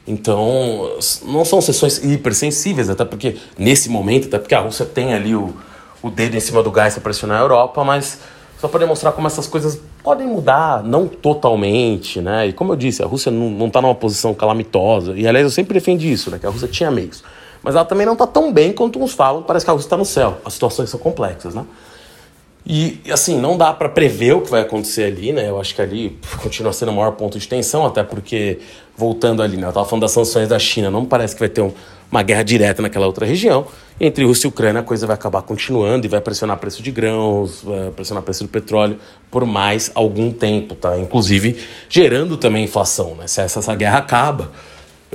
Então, 0.05 0.97
não 1.25 1.45
são 1.45 1.61
sessões 1.61 2.03
hipersensíveis, 2.03 2.89
até 2.89 3.05
porque, 3.05 3.37
nesse 3.57 3.89
momento, 3.89 4.27
até 4.27 4.37
porque 4.37 4.53
a 4.53 4.59
Rússia 4.59 4.85
tem 4.85 5.13
ali 5.13 5.33
o, 5.33 5.53
o 6.01 6.09
dedo 6.09 6.35
em 6.35 6.41
cima 6.41 6.61
do 6.61 6.69
gás 6.69 6.93
para 6.93 7.03
pressionar 7.03 7.39
a 7.39 7.41
Europa, 7.41 7.83
mas 7.85 8.19
só 8.59 8.67
para 8.67 8.81
demonstrar 8.81 9.13
como 9.13 9.27
essas 9.27 9.47
coisas 9.47 9.79
podem 10.03 10.27
mudar, 10.27 10.83
não 10.83 11.07
totalmente, 11.07 12.19
né? 12.19 12.47
E 12.47 12.53
como 12.53 12.73
eu 12.73 12.75
disse, 12.75 13.01
a 13.01 13.05
Rússia 13.05 13.31
não 13.31 13.67
está 13.67 13.81
numa 13.81 13.95
posição 13.95 14.33
calamitosa. 14.33 15.13
E 15.15 15.25
aliás, 15.25 15.45
eu 15.45 15.51
sempre 15.51 15.73
defendi 15.73 16.11
isso, 16.11 16.29
né? 16.29 16.37
Que 16.37 16.45
a 16.45 16.49
Rússia 16.49 16.67
tinha 16.67 16.91
meios. 16.91 17.23
Mas 17.63 17.75
ela 17.75 17.85
também 17.85 18.05
não 18.05 18.13
está 18.13 18.27
tão 18.27 18.51
bem 18.51 18.73
quanto 18.73 19.01
uns 19.01 19.13
falam, 19.13 19.41
parece 19.41 19.65
que 19.65 19.69
a 19.71 19.73
Rússia 19.73 19.87
está 19.87 19.95
no 19.95 20.03
céu. 20.03 20.37
As 20.43 20.53
situações 20.53 20.89
são 20.89 20.99
complexas, 20.99 21.55
né? 21.55 21.65
E 22.65 23.01
assim, 23.11 23.39
não 23.39 23.57
dá 23.57 23.73
para 23.73 23.89
prever 23.89 24.33
o 24.33 24.41
que 24.41 24.49
vai 24.49 24.61
acontecer 24.61 25.03
ali, 25.03 25.33
né? 25.33 25.49
Eu 25.49 25.59
acho 25.59 25.73
que 25.73 25.81
ali 25.81 26.17
continua 26.41 26.71
sendo 26.71 26.91
o 26.91 26.95
maior 26.95 27.11
ponto 27.11 27.39
de 27.39 27.47
tensão, 27.47 27.85
até 27.85 28.03
porque, 28.03 28.59
voltando 28.95 29.41
ali, 29.41 29.57
né? 29.57 29.65
Eu 29.65 29.69
estava 29.69 29.85
falando 29.85 30.01
das 30.01 30.11
sanções 30.11 30.47
da 30.47 30.59
China, 30.59 30.89
não 30.89 31.05
parece 31.05 31.33
que 31.33 31.39
vai 31.39 31.49
ter 31.49 31.61
um, 31.61 31.73
uma 32.13 32.21
guerra 32.21 32.43
direta 32.43 32.79
naquela 32.79 33.07
outra 33.07 33.25
região. 33.25 33.65
Entre 33.99 34.23
Rússia 34.23 34.45
e 34.45 34.49
Ucrânia, 34.49 34.81
a 34.81 34.83
coisa 34.83 35.07
vai 35.07 35.15
acabar 35.15 35.41
continuando 35.41 36.05
e 36.05 36.09
vai 36.09 36.21
pressionar 36.21 36.57
preço 36.57 36.83
de 36.83 36.91
grãos, 36.91 37.63
vai 37.63 37.89
pressionar 37.89 38.23
preço 38.23 38.43
do 38.43 38.49
petróleo 38.49 38.99
por 39.31 39.45
mais 39.47 39.91
algum 39.95 40.31
tempo, 40.31 40.75
tá? 40.75 40.97
Inclusive 40.97 41.57
gerando 41.89 42.37
também 42.37 42.65
inflação, 42.65 43.15
né? 43.15 43.25
Se 43.25 43.41
essa, 43.41 43.59
essa 43.59 43.75
guerra 43.75 43.97
acaba 43.97 44.51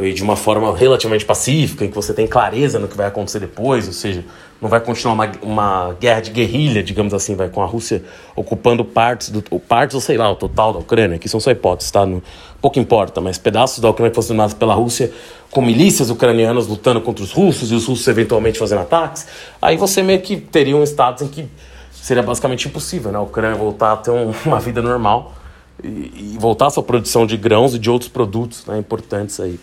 e 0.01 0.13
de 0.13 0.23
uma 0.23 0.37
forma 0.37 0.77
relativamente 0.77 1.25
pacífica, 1.25 1.85
em 1.85 1.89
que 1.89 1.95
você 1.95 2.13
tem 2.15 2.27
clareza 2.27 2.79
no 2.79 2.89
que 2.89 2.97
vai 2.97 3.07
acontecer 3.07 3.41
depois, 3.41 3.87
ou 3.87 3.93
seja, 3.93 4.25
não 4.61 4.69
vai 4.69 4.81
continuar 4.81 5.15
uma, 5.15 5.33
uma 5.43 5.97
guerra 6.01 6.21
de 6.21 6.31
guerrilha, 6.31 6.83
digamos 6.83 7.15
assim, 7.15 7.35
vai 7.35 7.49
com 7.49 7.63
a 7.63 7.67
Rússia 7.67 8.03
ocupando 8.35 8.85
partes, 8.85 9.31
do, 9.31 9.43
partes 9.61 9.95
ou 9.95 10.01
sei 10.01 10.17
lá, 10.17 10.31
o 10.31 10.37
total 10.37 10.73
da 10.73 10.79
Ucrânia, 10.81 11.19
que 11.19 11.29
são 11.29 11.39
só 11.39 11.51
hipóteses, 11.51 11.91
tá? 11.91 12.05
No, 12.05 12.23
pouco 12.61 12.79
importa, 12.79 13.21
mas 13.21 13.39
pedaços 13.39 13.79
da 13.79 13.89
Ucrânia 13.89 14.11
que 14.11 14.17
fossem 14.17 14.31
dominados 14.31 14.55
pela 14.55 14.75
Rússia, 14.75 15.13
com 15.51 15.63
milícias 15.63 16.11
ucranianas 16.11 16.67
lutando 16.67 17.01
contra 17.01 17.23
os 17.23 17.33
russos 17.33 17.71
e 17.71 17.75
os 17.75 17.87
russos 17.87 18.07
eventualmente 18.09 18.59
fazendo 18.59 18.81
ataques, 18.81 19.27
aí 19.63 19.77
você 19.77 20.03
meio 20.03 20.21
que 20.21 20.37
teria 20.37 20.77
um 20.77 20.83
estado 20.83 21.25
em 21.25 21.29
que 21.29 21.49
seria 21.93 22.23
basicamente 22.23 22.67
impossível, 22.67 23.13
né? 23.13 23.19
A 23.19 23.23
Ucrânia 23.23 23.57
voltar 23.57 23.93
a 23.93 23.97
ter 23.97 24.11
um, 24.11 24.33
uma 24.45 24.59
vida 24.59 24.83
normal 24.83 25.35
e, 25.83 25.89
e 26.35 26.37
voltar 26.39 26.67
à 26.67 26.71
sua 26.71 26.83
produção 26.83 27.27
de 27.27 27.37
grãos 27.37 27.75
e 27.75 27.79
de 27.79 27.89
outros 27.89 28.11
produtos 28.11 28.67
né, 28.67 28.79
importantes 28.79 29.39
aí 29.39 29.59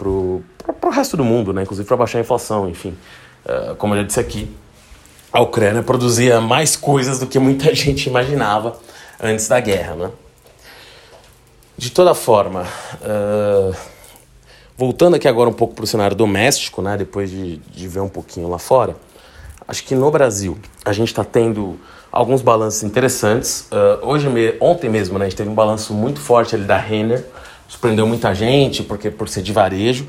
pro, 0.00 0.42
pro 0.80 0.90
resto 0.90 1.16
do 1.16 1.24
mundo, 1.24 1.52
né? 1.52 1.62
Inclusive 1.62 1.86
para 1.86 1.96
baixar 1.96 2.18
a 2.18 2.20
inflação, 2.22 2.68
enfim. 2.68 2.96
Uh, 3.44 3.74
como 3.76 3.94
eu 3.94 3.98
já 3.98 4.06
disse 4.06 4.20
aqui, 4.20 4.50
a 5.32 5.40
Ucrânia 5.40 5.82
produzia 5.82 6.40
mais 6.40 6.76
coisas 6.76 7.18
do 7.18 7.26
que 7.26 7.38
muita 7.38 7.72
gente 7.76 8.08
imaginava 8.08 8.78
antes 9.22 9.46
da 9.46 9.60
guerra, 9.60 9.94
né? 9.94 10.10
De 11.76 11.90
toda 11.90 12.14
forma, 12.14 12.66
uh, 13.02 13.74
voltando 14.76 15.16
aqui 15.16 15.28
agora 15.28 15.48
um 15.48 15.52
pouco 15.52 15.74
para 15.74 15.84
o 15.84 15.86
cenário 15.86 16.16
doméstico, 16.16 16.80
né? 16.82 16.96
Depois 16.96 17.30
de, 17.30 17.56
de 17.56 17.88
ver 17.88 18.00
um 18.00 18.08
pouquinho 18.08 18.48
lá 18.48 18.58
fora, 18.58 18.96
Acho 19.70 19.84
que 19.84 19.94
no 19.94 20.10
Brasil 20.10 20.58
a 20.84 20.92
gente 20.92 21.10
está 21.10 21.22
tendo 21.22 21.78
alguns 22.10 22.42
balanços 22.42 22.82
interessantes. 22.82 23.68
Uh, 23.70 24.04
hoje, 24.04 24.26
ontem 24.58 24.90
mesmo, 24.90 25.16
né, 25.16 25.26
a 25.26 25.28
gente 25.28 25.36
teve 25.36 25.48
um 25.48 25.54
balanço 25.54 25.94
muito 25.94 26.18
forte 26.18 26.56
ali 26.56 26.64
da 26.64 26.76
Renner, 26.76 27.24
surpreendeu 27.70 28.04
muita 28.04 28.34
gente 28.34 28.82
porque 28.82 29.10
por 29.10 29.28
ser 29.28 29.42
de 29.42 29.52
varejo. 29.52 30.06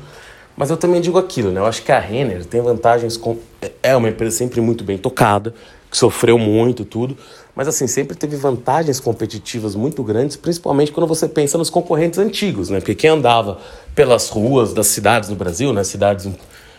Mas 0.56 0.68
eu 0.68 0.76
também 0.76 1.00
digo 1.00 1.16
aquilo, 1.16 1.50
né? 1.50 1.60
Eu 1.60 1.66
acho 1.66 1.82
que 1.82 1.92
a 1.92 1.98
Renner 1.98 2.44
tem 2.44 2.60
vantagens 2.60 3.16
com 3.16 3.38
é 3.82 3.96
uma 3.96 4.08
empresa 4.08 4.36
sempre 4.36 4.60
muito 4.60 4.84
bem 4.84 4.98
tocada, 4.98 5.54
que 5.90 5.96
sofreu 5.96 6.38
muito 6.38 6.84
tudo, 6.84 7.16
mas 7.54 7.68
assim 7.68 7.86
sempre 7.86 8.16
teve 8.16 8.36
vantagens 8.36 9.00
competitivas 9.00 9.74
muito 9.74 10.02
grandes, 10.02 10.36
principalmente 10.36 10.92
quando 10.92 11.06
você 11.06 11.28
pensa 11.28 11.56
nos 11.56 11.70
concorrentes 11.70 12.18
antigos, 12.18 12.68
né? 12.68 12.80
Porque 12.80 12.94
quem 12.94 13.10
andava 13.10 13.58
pelas 13.94 14.28
ruas 14.28 14.74
das 14.74 14.88
cidades 14.88 15.30
no 15.30 15.36
Brasil, 15.36 15.72
né? 15.72 15.84
Cidades 15.84 16.26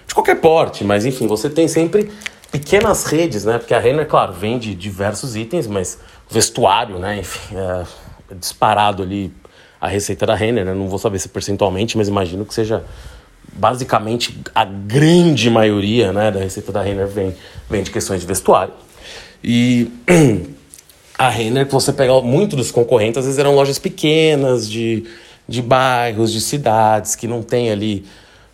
de 0.06 0.14
qualquer 0.14 0.40
porte, 0.40 0.84
mas 0.84 1.06
enfim, 1.06 1.26
você 1.26 1.50
tem 1.50 1.68
sempre 1.68 2.12
pequenas 2.52 3.06
redes, 3.06 3.46
né? 3.46 3.58
Porque 3.58 3.74
a 3.74 3.80
Renner, 3.80 4.08
claro, 4.08 4.34
vende 4.34 4.76
diversos 4.76 5.36
itens, 5.36 5.66
mas 5.66 5.98
vestuário, 6.30 7.00
né? 7.00 7.20
Enfim, 7.20 7.56
é 7.56 7.86
disparado 8.36 9.02
ali 9.02 9.34
a 9.84 9.88
receita 9.90 10.26
da 10.26 10.34
Renner, 10.34 10.64
né? 10.64 10.74
Não 10.74 10.88
vou 10.88 10.98
saber 10.98 11.20
se 11.20 11.28
percentualmente, 11.28 11.98
mas 11.98 12.08
imagino 12.08 12.46
que 12.46 12.54
seja 12.54 12.86
basicamente 13.52 14.40
a 14.56 14.64
grande 14.64 15.50
maioria 15.50 16.14
né, 16.14 16.32
da 16.32 16.40
receita 16.40 16.72
da 16.72 16.82
Renner 16.82 17.06
vem, 17.06 17.36
vem 17.70 17.84
de 17.84 17.92
questões 17.92 18.22
de 18.22 18.26
vestuário. 18.26 18.74
E 19.44 19.92
a 21.20 21.28
Renner, 21.28 21.66
que 21.66 21.74
você 21.74 21.92
pega 21.92 22.22
muito 22.22 22.56
dos 22.56 22.72
concorrentes, 22.72 23.18
às 23.18 23.26
vezes 23.26 23.38
eram 23.38 23.54
lojas 23.56 23.78
pequenas, 23.78 24.72
de, 24.72 25.04
de 25.50 25.62
bairros, 25.62 26.32
de 26.32 26.40
cidades, 26.40 27.14
que 27.14 27.28
não 27.28 27.44
tem 27.44 27.70
ali, 27.70 28.06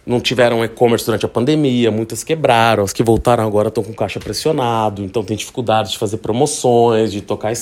não 0.07 0.19
tiveram 0.19 0.65
e-commerce 0.65 1.05
durante 1.05 1.27
a 1.27 1.29
pandemia, 1.29 1.91
muitas 1.91 2.23
quebraram, 2.23 2.83
as 2.83 2.91
que 2.91 3.03
voltaram 3.03 3.45
agora 3.45 3.67
estão 3.67 3.83
com 3.83 3.93
caixa 3.93 4.19
pressionado, 4.19 5.03
então 5.03 5.23
tem 5.23 5.37
dificuldade 5.37 5.91
de 5.91 5.99
fazer 5.99 6.17
promoções, 6.17 7.11
de 7.11 7.21
tocar. 7.21 7.53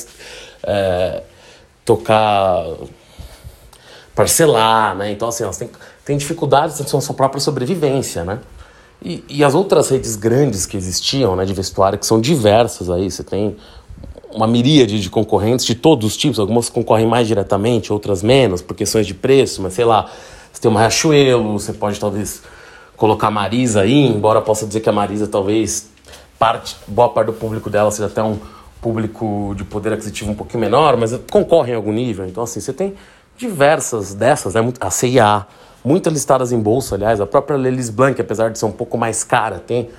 É, 0.63 1.21
tocar 1.83 2.65
parcelar, 4.17 4.95
né? 4.95 5.11
Então, 5.11 5.27
assim, 5.27 5.43
elas 5.43 5.57
têm, 5.57 5.69
têm 6.03 6.17
dificuldades 6.17 6.79
na 6.79 6.99
sua 6.99 7.13
própria 7.13 7.39
sobrevivência, 7.39 8.23
né? 8.23 8.39
E, 8.99 9.23
e 9.29 9.43
as 9.43 9.53
outras 9.53 9.89
redes 9.89 10.15
grandes 10.15 10.65
que 10.65 10.75
existiam, 10.75 11.35
né, 11.35 11.45
de 11.45 11.53
vestuário, 11.53 11.99
que 11.99 12.05
são 12.05 12.19
diversas 12.19 12.89
aí, 12.89 13.11
você 13.11 13.23
tem 13.23 13.55
uma 14.33 14.47
miríade 14.47 14.99
de 14.99 15.07
concorrentes 15.07 15.63
de 15.67 15.75
todos 15.75 16.07
os 16.07 16.17
tipos, 16.17 16.39
algumas 16.39 16.67
concorrem 16.67 17.05
mais 17.05 17.27
diretamente, 17.27 17.93
outras 17.93 18.23
menos, 18.23 18.59
por 18.59 18.75
questões 18.75 19.05
de 19.05 19.13
preço, 19.13 19.61
mas 19.61 19.73
sei 19.73 19.85
lá, 19.85 20.09
você 20.51 20.59
tem 20.59 20.71
uma 20.71 20.79
Riachuelo, 20.79 21.53
você 21.53 21.71
pode 21.71 21.99
talvez 21.99 22.41
colocar 22.95 23.27
a 23.27 23.31
Marisa 23.31 23.81
aí, 23.81 24.07
embora 24.07 24.41
possa 24.41 24.65
dizer 24.65 24.79
que 24.79 24.89
a 24.89 24.91
Marisa 24.91 25.27
talvez 25.27 25.89
parte, 26.39 26.75
boa 26.87 27.09
parte 27.09 27.27
do 27.27 27.33
público 27.33 27.69
dela 27.69 27.91
seja 27.91 28.07
até 28.07 28.23
um 28.23 28.39
público 28.81 29.53
de 29.55 29.63
poder 29.63 29.93
aquisitivo 29.93 30.31
um 30.31 30.35
pouquinho 30.35 30.59
menor, 30.59 30.97
mas 30.97 31.15
concorre 31.29 31.71
em 31.71 31.75
algum 31.75 31.91
nível. 31.91 32.25
Então, 32.25 32.43
assim, 32.43 32.59
você 32.59 32.73
tem 32.73 32.95
diversas 33.37 34.13
dessas, 34.13 34.55
né? 34.55 34.73
a 34.79 34.89
CIA, 34.89 35.45
muitas 35.85 36.11
listadas 36.11 36.51
em 36.51 36.59
bolsa, 36.59 36.95
aliás, 36.95 37.21
a 37.21 37.25
própria 37.25 37.55
Lelis 37.55 37.89
Blanc, 37.89 38.19
apesar 38.19 38.49
de 38.49 38.57
ser 38.57 38.65
um 38.65 38.71
pouco 38.71 38.97
mais 38.97 39.23
cara, 39.23 39.59
tem 39.59 39.89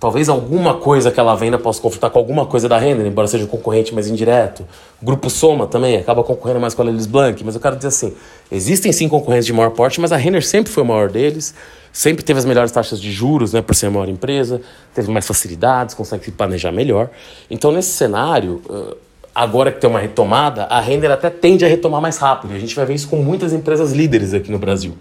talvez 0.00 0.28
alguma 0.28 0.74
coisa 0.74 1.10
que 1.10 1.18
ela 1.18 1.34
venda 1.34 1.58
possa 1.58 1.80
conflitar 1.80 2.10
com 2.10 2.18
alguma 2.18 2.46
coisa 2.46 2.68
da 2.68 2.78
Renner, 2.78 3.06
embora 3.06 3.26
seja 3.26 3.44
um 3.44 3.48
concorrente 3.48 3.94
mais 3.94 4.06
indireto. 4.06 4.64
O 5.02 5.04
Grupo 5.04 5.28
Soma 5.28 5.66
também 5.66 5.96
acaba 5.96 6.22
concorrendo 6.22 6.60
mais 6.60 6.74
com 6.74 6.82
a 6.82 6.84
Lelis 6.84 7.06
Blanc, 7.06 7.42
mas 7.44 7.54
eu 7.54 7.60
quero 7.60 7.76
dizer 7.76 7.88
assim, 7.88 8.14
existem 8.50 8.92
sim 8.92 9.08
concorrentes 9.08 9.46
de 9.46 9.52
maior 9.52 9.70
porte, 9.70 10.00
mas 10.00 10.12
a 10.12 10.16
Renner 10.16 10.44
sempre 10.44 10.72
foi 10.72 10.82
o 10.82 10.86
maior 10.86 11.10
deles, 11.10 11.54
sempre 11.92 12.22
teve 12.22 12.38
as 12.38 12.44
melhores 12.44 12.70
taxas 12.70 13.00
de 13.00 13.10
juros, 13.10 13.52
né, 13.52 13.62
por 13.62 13.74
ser 13.74 13.86
a 13.86 13.90
maior 13.90 14.08
empresa, 14.08 14.60
teve 14.94 15.10
mais 15.10 15.26
facilidades, 15.26 15.94
consegue 15.94 16.24
se 16.24 16.30
planejar 16.30 16.70
melhor. 16.70 17.10
Então, 17.50 17.72
nesse 17.72 17.90
cenário, 17.90 18.62
agora 19.38 19.70
que 19.70 19.80
tem 19.80 19.88
uma 19.88 20.00
retomada, 20.00 20.64
a 20.64 20.80
render 20.80 21.12
até 21.12 21.30
tende 21.30 21.64
a 21.64 21.68
retomar 21.68 22.00
mais 22.00 22.18
rápido. 22.18 22.54
A 22.54 22.58
gente 22.58 22.74
vai 22.74 22.84
ver 22.84 22.94
isso 22.94 23.06
com 23.08 23.16
muitas 23.18 23.52
empresas 23.52 23.92
líderes 23.92 24.34
aqui 24.34 24.50
no 24.50 24.58
Brasil. 24.58 24.96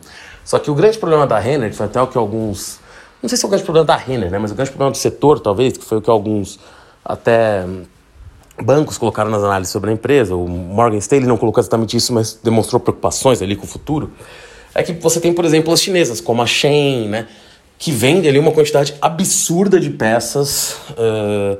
Só 0.46 0.60
que 0.60 0.70
o 0.70 0.75
grande 0.75 0.96
problema 1.00 1.25
da 1.25 1.39
Renner, 1.39 1.72
que 1.72 1.75
foi 1.75 1.88
até 1.88 2.00
o 2.00 2.06
que 2.06 2.17
alguns. 2.20 2.79
Não 3.20 3.27
sei 3.27 3.35
se 3.35 3.44
é 3.44 3.48
o 3.48 3.50
grande 3.50 3.66
problema 3.66 3.85
da 3.85 3.96
Renner, 3.96 4.29
né? 4.29 4.38
Mas 4.38 4.51
o 4.51 4.55
grande 4.55 4.70
problema 4.70 4.92
do 4.92 4.98
setor, 4.98 5.40
talvez, 5.40 5.75
que 5.75 5.83
foi 5.83 5.98
o 5.98 6.01
que 6.01 6.09
alguns 6.09 6.59
até 7.03 7.66
bancos 8.62 8.98
colocaram 9.00 9.31
nas 9.31 9.44
análises 9.44 9.72
sobre 9.72 9.90
a 9.90 9.94
empresa. 9.94 10.35
O 10.35 10.48
Morgan 10.48 10.98
Stanley 10.98 11.25
não 11.25 11.38
colocou 11.38 11.59
exatamente 11.59 11.98
isso, 11.98 12.14
mas 12.14 12.40
demonstrou 12.44 12.79
preocupações 12.79 13.42
ali 13.42 13.55
com 13.55 13.66
o 13.66 13.68
futuro. 13.68 14.12
É 14.75 14.83
que 14.83 14.94
você 14.94 15.20
tem, 15.20 15.33
por 15.33 15.46
exemplo, 15.46 15.74
as 15.74 15.81
chinesas, 15.81 16.22
como 16.22 16.44
a 16.44 16.46
Shein, 16.46 17.07
né? 17.07 17.27
Que 17.79 17.92
vende 17.92 18.29
ali 18.29 18.38
uma 18.38 18.51
quantidade 18.51 18.94
absurda 19.01 19.79
de 19.79 19.90
peças. 19.90 20.77
Uh, 20.92 21.57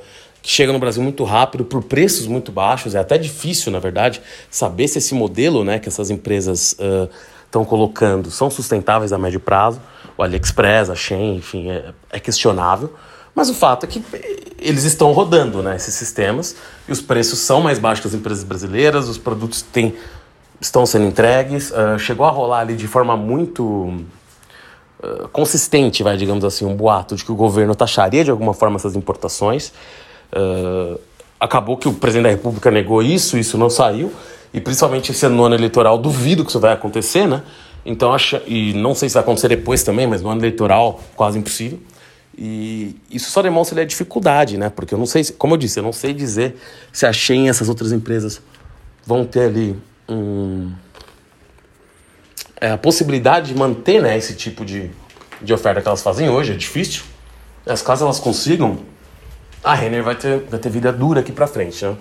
chega 0.48 0.72
no 0.72 0.80
Brasil 0.80 1.04
muito 1.04 1.26
rápido 1.26 1.66
por 1.66 1.84
preços 1.84 2.26
muito 2.26 2.54
baixos. 2.54 2.96
É 2.96 3.00
até 3.00 3.18
difícil, 3.18 3.70
na 3.70 3.80
verdade, 3.80 4.22
saber 4.50 4.88
se 4.88 4.98
esse 4.98 5.14
modelo 5.14 5.62
né, 5.62 5.78
que 5.78 5.90
essas 5.90 6.10
empresas 6.10 6.72
estão 7.46 7.64
uh, 7.64 7.66
colocando 7.66 8.32
são 8.32 8.50
sustentáveis 8.50 9.12
a 9.12 9.18
médio 9.18 9.42
prazo. 9.42 9.82
O 10.18 10.24
AliExpress, 10.24 10.90
a 10.90 10.96
Shein, 10.96 11.36
enfim, 11.36 11.70
é, 11.70 11.94
é, 12.10 12.20
questionável. 12.20 12.94
Mas 13.36 13.50
o 13.50 13.54
fato 13.54 13.86
é 13.86 13.88
que 13.88 14.02
eles 14.58 14.86
estão 14.86 15.12
rodando 15.12 15.62
né, 15.62 15.76
esses 15.76 15.94
sistemas 15.94 16.56
e 16.88 16.94
os 16.94 17.02
preços 17.02 17.40
são 17.40 17.60
mais 17.60 17.78
baixos 17.78 18.02
que 18.04 18.08
as 18.08 18.14
empresas 18.14 18.46
brasileiras, 18.46 19.10
os 19.10 19.18
produtos 19.18 19.62
têm, 19.62 19.96
estão 20.62 20.86
sendo 20.86 21.06
entregues. 21.06 21.72
Uh, 21.72 22.00
chegou 22.00 22.26
a 22.26 22.32
rolar 22.32 22.62
ali 22.62 22.78
de 22.78 22.88
forma 22.88 23.18
muito 23.18 24.06
consistente, 25.32 26.02
vai, 26.02 26.18
digamos 26.18 26.44
assim, 26.44 26.66
um 26.66 26.76
boato 26.76 27.16
de 27.16 27.24
que 27.24 27.32
o 27.32 27.36
governo 27.36 27.76
taxaria 27.76 28.24
de 28.24 28.32
alguma 28.32 28.52
forma 28.52 28.78
essas 28.78 28.96
importações. 28.96 29.72
Uh, 30.34 31.00
acabou 31.40 31.78
que 31.78 31.88
o 31.88 31.94
presidente 31.94 32.24
da 32.24 32.30
República 32.30 32.72
negou 32.72 33.02
isso, 33.02 33.38
isso 33.38 33.58
não 33.58 33.70
saiu, 33.70 34.12
e 34.54 34.60
principalmente 34.60 35.12
esse 35.12 35.26
ano, 35.26 35.36
no 35.36 35.44
ano 35.46 35.56
eleitoral, 35.56 35.98
duvido 35.98 36.44
que 36.44 36.50
isso 36.50 36.60
vai 36.60 36.74
acontecer, 36.74 37.28
né? 37.28 37.44
Então, 37.86 38.14
acho, 38.14 38.42
e 38.46 38.74
não 38.74 38.94
sei 38.94 39.08
se 39.08 39.14
vai 39.14 39.24
acontecer 39.24 39.48
depois 39.48 39.84
também, 39.84 40.08
mas 40.08 40.22
no 40.22 40.30
ano 40.30 40.42
eleitoral, 40.42 41.02
quase 41.16 41.40
impossível. 41.40 41.80
E 42.38 42.96
isso 43.10 43.32
só 43.32 43.42
demonstra 43.42 43.82
a 43.82 43.86
dificuldade, 43.86 44.58
né? 44.58 44.70
Porque 44.70 44.94
eu 44.94 44.98
não 44.98 45.06
sei, 45.06 45.24
como 45.38 45.54
eu 45.54 45.58
disse, 45.58 45.80
eu 45.80 45.84
não 45.84 45.94
sei 45.94 46.14
dizer 46.14 46.56
se 46.92 47.06
a 47.06 47.14
Shein 47.14 47.46
e 47.46 47.50
essas 47.50 47.70
outras 47.70 47.92
empresas 47.92 48.42
vão 49.06 49.26
ter 49.26 49.44
ali 49.44 49.76
um, 50.08 50.72
é, 52.60 52.72
a 52.72 52.78
possibilidade 52.78 53.54
de 53.54 53.56
manter 53.58 54.02
né, 54.02 54.18
esse 54.18 54.36
tipo 54.36 54.66
de, 54.66 54.92
de 55.42 55.54
oferta 55.54 55.82
que 55.82 55.88
elas 55.88 56.02
fazem 56.02 56.30
hoje, 56.30 56.54
é 56.54 56.56
difícil. 56.56 57.04
Mas 57.66 57.82
caso 57.82 58.04
elas 58.04 58.20
consigam, 58.20 58.80
a 59.64 59.74
Renner 59.74 60.04
vai 60.04 60.16
ter, 60.16 60.40
vai 60.42 60.60
ter 60.60 60.70
vida 60.70 60.92
dura 60.92 61.22
aqui 61.22 61.32
para 61.32 61.48
frente, 61.48 61.86
né? 61.86 61.96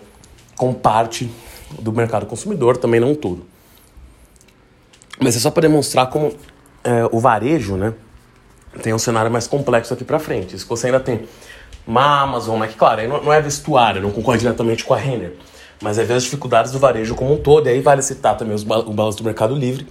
com 0.56 0.72
parte 0.72 1.30
do 1.78 1.92
mercado 1.92 2.26
consumidor, 2.26 2.76
também 2.76 3.00
não 3.00 3.14
tudo. 3.14 3.44
Mas 5.20 5.36
é 5.36 5.38
só 5.38 5.50
para 5.50 5.62
demonstrar 5.62 6.08
como 6.08 6.34
é, 6.84 7.04
o 7.10 7.18
varejo 7.18 7.76
né, 7.76 7.94
tem 8.82 8.94
um 8.94 8.98
cenário 8.98 9.30
mais 9.30 9.46
complexo 9.46 9.92
aqui 9.92 10.04
para 10.04 10.18
frente. 10.18 10.58
Se 10.58 10.64
você 10.64 10.86
ainda 10.86 11.00
tem 11.00 11.26
uma 11.86 12.22
Amazon, 12.22 12.60
né, 12.60 12.68
que 12.68 12.74
claro, 12.74 13.06
não, 13.08 13.22
não 13.24 13.32
é 13.32 13.40
vestuário, 13.40 14.00
não 14.00 14.10
concorre 14.10 14.38
diretamente 14.38 14.84
com 14.84 14.94
a 14.94 14.96
Renner, 14.96 15.34
mas 15.80 15.98
é 15.98 16.04
ver 16.04 16.14
as 16.14 16.24
dificuldades 16.24 16.72
do 16.72 16.78
varejo 16.78 17.14
como 17.14 17.34
um 17.34 17.38
todo, 17.38 17.66
e 17.66 17.70
aí 17.70 17.80
vale 17.80 18.02
citar 18.02 18.36
também 18.36 18.54
os, 18.54 18.62
o 18.62 18.92
balanço 18.92 19.18
do 19.18 19.24
Mercado 19.24 19.54
Livre, 19.54 19.86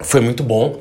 foi 0.00 0.20
muito 0.20 0.42
bom, 0.42 0.80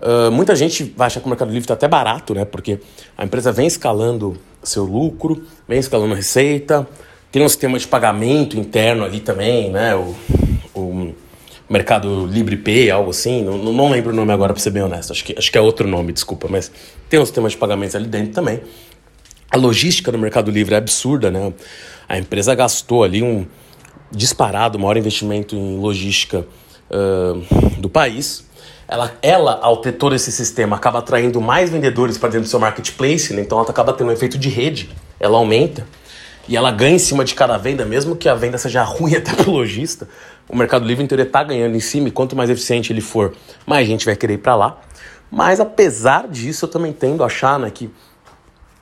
Uh, 0.00 0.30
muita 0.30 0.54
gente 0.54 0.94
vai 0.96 1.08
achar 1.08 1.18
que 1.18 1.26
o 1.26 1.28
Mercado 1.28 1.48
Livre 1.48 1.64
está 1.64 1.74
até 1.74 1.88
barato, 1.88 2.32
né? 2.32 2.44
Porque 2.44 2.78
a 3.16 3.24
empresa 3.24 3.50
vem 3.50 3.66
escalando 3.66 4.38
seu 4.62 4.84
lucro, 4.84 5.42
vem 5.66 5.78
escalando 5.78 6.14
receita, 6.14 6.86
tem 7.30 7.42
um 7.42 7.48
sistema 7.48 7.78
de 7.78 7.86
pagamento 7.86 8.58
interno 8.58 9.04
ali 9.04 9.20
também, 9.20 9.70
né? 9.70 9.94
O, 9.94 10.14
o 10.74 11.14
Mercado 11.68 12.26
Livre 12.26 12.56
Pay, 12.56 12.90
algo 12.90 13.10
assim. 13.10 13.44
Não, 13.44 13.58
não 13.58 13.90
lembro 13.90 14.12
o 14.12 14.16
nome 14.16 14.32
agora, 14.32 14.52
para 14.54 14.62
ser 14.62 14.70
bem 14.70 14.82
honesto. 14.82 15.12
Acho 15.12 15.24
que, 15.24 15.34
acho 15.36 15.52
que 15.52 15.58
é 15.58 15.60
outro 15.60 15.86
nome, 15.86 16.12
desculpa. 16.12 16.48
Mas 16.50 16.72
tem 17.08 17.20
um 17.20 17.24
sistema 17.24 17.48
de 17.48 17.56
pagamentos 17.56 17.94
ali 17.94 18.06
dentro 18.06 18.32
também. 18.32 18.60
A 19.50 19.56
logística 19.56 20.10
do 20.10 20.18
Mercado 20.18 20.50
Livre 20.50 20.74
é 20.74 20.78
absurda, 20.78 21.30
né? 21.30 21.52
A 22.08 22.18
empresa 22.18 22.54
gastou 22.54 23.04
ali 23.04 23.22
um 23.22 23.46
disparado, 24.10 24.78
maior 24.78 24.96
investimento 24.96 25.54
em 25.54 25.78
logística 25.78 26.46
uh, 26.90 27.78
do 27.78 27.90
país 27.90 28.47
ela, 28.88 29.12
ela, 29.20 29.58
ao 29.60 29.76
ter 29.76 29.92
todo 29.92 30.14
esse 30.14 30.32
sistema, 30.32 30.76
acaba 30.76 31.00
atraindo 31.00 31.40
mais 31.42 31.68
vendedores 31.68 32.16
para 32.16 32.30
dentro 32.30 32.46
do 32.46 32.48
seu 32.48 32.58
marketplace, 32.58 33.34
né? 33.34 33.42
então 33.42 33.58
ela 33.58 33.68
acaba 33.68 33.92
tendo 33.92 34.08
um 34.08 34.12
efeito 34.12 34.38
de 34.38 34.48
rede, 34.48 34.90
ela 35.20 35.36
aumenta 35.36 35.86
e 36.48 36.56
ela 36.56 36.70
ganha 36.70 36.96
em 36.96 36.98
cima 36.98 37.22
de 37.22 37.34
cada 37.34 37.58
venda, 37.58 37.84
mesmo 37.84 38.16
que 38.16 38.26
a 38.28 38.34
venda 38.34 38.56
seja 38.56 38.82
ruim 38.84 39.14
até 39.14 39.34
para 39.34 39.50
o 39.50 39.52
lojista. 39.52 40.08
O 40.48 40.56
Mercado 40.56 40.86
Livre, 40.86 41.06
teoria, 41.06 41.26
está 41.26 41.44
ganhando 41.44 41.76
em 41.76 41.80
cima 41.80 42.08
e 42.08 42.10
quanto 42.10 42.34
mais 42.34 42.48
eficiente 42.48 42.90
ele 42.90 43.02
for, 43.02 43.34
mais 43.66 43.86
gente 43.86 44.06
vai 44.06 44.16
querer 44.16 44.34
ir 44.34 44.38
para 44.38 44.56
lá. 44.56 44.78
Mas 45.30 45.60
apesar 45.60 46.26
disso, 46.26 46.64
eu 46.64 46.70
também 46.70 46.90
tendo 46.90 47.22
a 47.22 47.26
achar 47.26 47.58
né, 47.58 47.70
que 47.70 47.90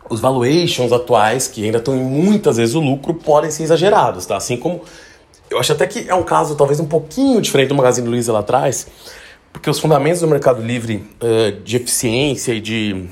os 0.09 0.21
valuations 0.21 0.93
atuais, 0.93 1.49
que 1.49 1.65
ainda 1.65 1.79
estão 1.79 1.97
em 1.97 2.05
muitas 2.05 2.57
vezes 2.57 2.77
o 2.77 2.81
lucro, 2.81 3.13
podem 3.13 3.51
ser 3.51 3.65
exagerados, 3.65 4.25
tá? 4.25 4.37
Assim 4.37 4.57
como 4.57 4.83
eu 5.51 5.59
acho 5.59 5.73
até 5.73 5.85
que 5.89 6.09
é 6.09 6.15
um 6.15 6.23
caso 6.23 6.55
talvez 6.55 6.79
um 6.79 6.87
pouquinho 6.87 7.41
diferente 7.41 7.69
do 7.69 7.75
Magazine 7.75 8.07
Luiza 8.09 8.33
lá 8.33 8.39
atrás, 8.39 8.87
porque 9.57 9.71
os 9.71 9.79
fundamentos 9.79 10.21
do 10.21 10.29
Mercado 10.29 10.61
Livre 10.61 11.03
uh, 11.19 11.63
de 11.63 11.77
eficiência 11.77 12.53
e 12.53 12.61
de, 12.61 13.07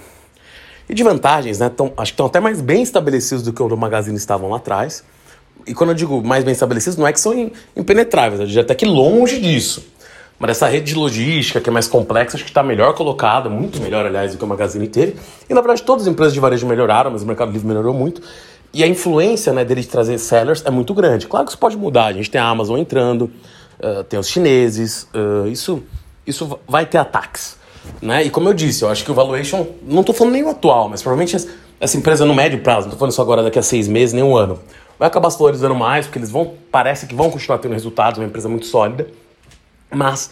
e 0.86 0.92
de 0.92 1.02
vantagens, 1.02 1.58
né? 1.58 1.70
Tão, 1.70 1.90
acho 1.96 2.12
que 2.12 2.14
estão 2.14 2.26
até 2.26 2.38
mais 2.38 2.60
bem 2.60 2.82
estabelecidos 2.82 3.42
do 3.42 3.50
que 3.50 3.62
o 3.62 3.66
do 3.66 3.78
Magazine 3.78 4.14
estavam 4.14 4.50
lá 4.50 4.58
atrás. 4.58 5.02
E 5.66 5.72
quando 5.72 5.90
eu 5.90 5.94
digo 5.94 6.22
mais 6.22 6.44
bem 6.44 6.52
estabelecidos, 6.52 6.98
não 6.98 7.06
é 7.06 7.14
que 7.14 7.20
são 7.20 7.50
impenetráveis, 7.74 8.54
eu 8.54 8.60
até 8.60 8.74
que 8.74 8.84
longe 8.84 9.40
disso. 9.40 9.86
Mas 10.38 10.50
essa 10.50 10.66
rede 10.66 10.92
de 10.92 10.94
logística, 10.94 11.62
que 11.62 11.70
é 11.70 11.72
mais 11.72 11.88
complexa, 11.88 12.36
acho 12.36 12.44
que 12.44 12.50
está 12.50 12.62
melhor 12.62 12.94
colocada, 12.94 13.48
muito 13.48 13.80
melhor, 13.80 14.04
aliás, 14.04 14.32
do 14.32 14.36
que 14.38 14.44
o 14.44 14.46
Magazine 14.46 14.86
teve. 14.86 15.16
E 15.48 15.54
na 15.54 15.62
verdade, 15.62 15.82
todas 15.82 16.02
as 16.02 16.12
empresas 16.12 16.34
de 16.34 16.40
varejo 16.40 16.66
melhoraram, 16.66 17.10
mas 17.10 17.22
o 17.22 17.26
Mercado 17.26 17.52
Livre 17.52 17.66
melhorou 17.66 17.94
muito. 17.94 18.20
E 18.70 18.84
a 18.84 18.86
influência 18.86 19.50
né, 19.54 19.64
dele 19.64 19.80
de 19.80 19.88
trazer 19.88 20.18
sellers 20.18 20.62
é 20.66 20.70
muito 20.70 20.92
grande. 20.92 21.26
Claro 21.26 21.46
que 21.46 21.52
isso 21.52 21.58
pode 21.58 21.78
mudar, 21.78 22.08
a 22.08 22.12
gente 22.12 22.30
tem 22.30 22.38
a 22.38 22.44
Amazon 22.44 22.78
entrando, 22.78 23.30
uh, 23.80 24.04
tem 24.04 24.18
os 24.18 24.28
chineses, 24.28 25.08
uh, 25.14 25.48
isso, 25.48 25.82
isso 26.26 26.58
vai 26.66 26.86
ter 26.86 26.98
ataques. 26.98 27.56
Né? 28.00 28.24
E 28.24 28.30
como 28.30 28.48
eu 28.48 28.54
disse, 28.54 28.82
eu 28.82 28.90
acho 28.90 29.04
que 29.04 29.10
o 29.10 29.14
valuation, 29.14 29.66
não 29.82 30.00
estou 30.00 30.14
falando 30.14 30.32
nem 30.32 30.42
o 30.42 30.50
atual, 30.50 30.88
mas 30.88 31.02
provavelmente 31.02 31.36
essa 31.80 31.96
empresa 31.96 32.24
no 32.24 32.34
médio 32.34 32.60
prazo, 32.60 32.82
não 32.82 32.86
estou 32.88 32.98
falando 32.98 33.12
isso 33.12 33.22
agora 33.22 33.42
daqui 33.42 33.58
a 33.58 33.62
seis 33.62 33.86
meses, 33.88 34.14
nem 34.14 34.24
um 34.24 34.36
ano, 34.36 34.58
vai 34.98 35.08
acabar 35.08 35.30
se 35.30 35.38
valorizando 35.38 35.74
mais, 35.74 36.06
porque 36.06 36.18
eles 36.18 36.30
vão, 36.30 36.54
parece 36.70 37.06
que 37.06 37.14
vão 37.14 37.30
continuar 37.30 37.58
tendo 37.58 37.72
resultados, 37.72 38.18
uma 38.18 38.26
empresa 38.26 38.48
muito 38.48 38.66
sólida. 38.66 39.06
Mas 39.90 40.30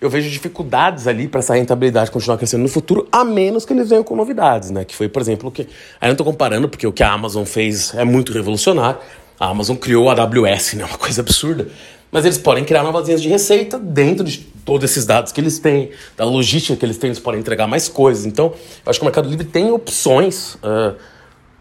eu 0.00 0.08
vejo 0.08 0.30
dificuldades 0.30 1.06
ali 1.06 1.28
para 1.28 1.40
essa 1.40 1.54
rentabilidade 1.54 2.10
continuar 2.10 2.38
crescendo 2.38 2.62
no 2.62 2.68
futuro, 2.68 3.06
a 3.12 3.22
menos 3.24 3.66
que 3.66 3.72
eles 3.72 3.90
venham 3.90 4.02
com 4.02 4.16
novidades, 4.16 4.70
né? 4.70 4.84
Que 4.84 4.96
foi, 4.96 5.08
por 5.08 5.20
exemplo, 5.20 5.48
o 5.48 5.52
que. 5.52 5.62
Aí 6.00 6.08
não 6.08 6.12
estou 6.12 6.24
comparando, 6.24 6.68
porque 6.68 6.86
o 6.86 6.92
que 6.92 7.02
a 7.02 7.12
Amazon 7.12 7.44
fez 7.44 7.94
é 7.94 8.04
muito 8.04 8.32
revolucionário. 8.32 8.98
A 9.38 9.48
Amazon 9.48 9.76
criou 9.76 10.08
a 10.10 10.14
AWS, 10.14 10.74
né? 10.74 10.84
Uma 10.84 10.98
coisa 10.98 11.20
absurda. 11.20 11.68
Mas 12.10 12.24
eles 12.24 12.38
podem 12.38 12.64
criar 12.64 12.82
novas 12.82 13.06
linhas 13.06 13.22
de 13.22 13.28
receita 13.28 13.78
dentro 13.78 14.24
de 14.24 14.38
todos 14.64 14.90
esses 14.90 15.06
dados 15.06 15.32
que 15.32 15.40
eles 15.40 15.58
têm, 15.58 15.90
da 16.16 16.24
logística 16.24 16.76
que 16.76 16.84
eles 16.84 16.98
têm, 16.98 17.08
eles 17.08 17.18
podem 17.18 17.40
entregar 17.40 17.66
mais 17.66 17.88
coisas. 17.88 18.26
Então, 18.26 18.46
eu 18.84 18.90
acho 18.90 18.98
que 18.98 19.04
o 19.04 19.06
Mercado 19.06 19.28
Livre 19.28 19.46
tem 19.46 19.70
opções 19.70 20.54
uh, 20.56 20.96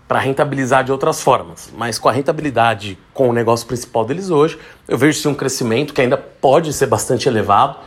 para 0.07 0.19
rentabilizar 0.19 0.83
de 0.83 0.91
outras 0.91 1.21
formas. 1.21 1.71
Mas 1.77 1.99
com 1.99 2.09
a 2.09 2.11
rentabilidade 2.11 2.97
com 3.13 3.29
o 3.29 3.33
negócio 3.33 3.67
principal 3.67 4.03
deles 4.03 4.31
hoje, 4.31 4.57
eu 4.87 4.97
vejo 4.97 5.19
sim 5.19 5.27
um 5.27 5.35
crescimento 5.35 5.93
que 5.93 6.01
ainda 6.01 6.17
pode 6.17 6.73
ser 6.73 6.87
bastante 6.87 7.29
elevado, 7.29 7.77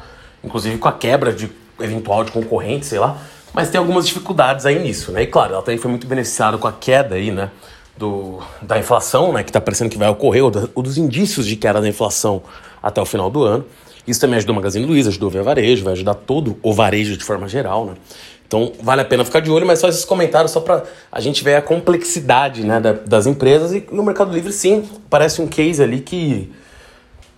inclusive 0.43 0.79
com 0.79 0.89
a 0.89 0.93
quebra 0.93 1.33
de 1.33 1.51
eventual 1.81 2.23
de 2.23 2.31
concorrente, 2.31 2.87
sei 2.87 3.01
lá. 3.01 3.19
Mas 3.53 3.71
tem 3.71 3.79
algumas 3.79 4.07
dificuldades 4.07 4.65
aí 4.65 4.79
nisso, 4.79 5.11
né? 5.13 5.23
E 5.23 5.27
claro, 5.27 5.55
ela 5.55 5.63
também 5.63 5.79
foi 5.79 5.91
muito 5.91 6.07
beneficiada 6.07 6.57
com 6.57 6.69
a 6.69 6.73
queda 6.73 7.17
aí, 7.17 7.31
né? 7.31 7.51
Do, 8.03 8.41
da 8.61 8.81
inflação, 8.81 9.33
né? 9.33 9.45
Que 9.45 9.51
está 9.51 9.61
parecendo 9.61 9.89
que 9.89 9.97
vai 9.97 10.09
ocorrer, 10.09 10.45
ou, 10.45 10.51
ou 10.75 10.83
dos 10.83 10.99
indícios 10.99 11.47
de 11.47 11.55
queda 11.55 11.81
da 11.81 11.89
inflação 11.89 12.43
até 12.83 13.01
o 13.01 13.07
final 13.07 13.31
do 13.31 13.45
ano. 13.45 13.65
Isso 14.05 14.21
também 14.21 14.37
ajudou 14.39 14.55
o 14.55 14.57
Magazine 14.57 14.85
Luiza, 14.85 15.09
ajudou 15.09 15.29
o 15.29 15.31
Via 15.31 15.43
Varejo, 15.45 15.85
vai 15.85 15.93
ajudar 15.93 16.15
todo 16.15 16.59
o 16.63 16.73
varejo 16.73 17.17
de 17.17 17.23
forma 17.23 17.47
geral, 17.47 17.87
né? 17.87 17.93
Então 18.45 18.73
vale 18.83 19.01
a 19.01 19.05
pena 19.05 19.25
ficar 19.25 19.41
de 19.41 19.51
olho, 19.51 19.65
mas 19.65 19.79
só 19.79 19.89
esses 19.89 20.05
comentários 20.05 20.51
só 20.51 20.61
para 20.61 20.83
a 21.11 21.21
gente 21.21 21.43
ver 21.43 21.55
a 21.55 21.63
complexidade 21.63 22.65
né, 22.65 22.81
da, 22.81 22.93
das 22.93 23.27
empresas 23.27 23.73
e 23.73 23.87
no 23.91 24.03
Mercado 24.03 24.31
Livre 24.31 24.53
sim, 24.53 24.85
parece 25.09 25.41
um 25.41 25.47
case 25.47 25.83
ali 25.83 26.01
que, 26.01 26.53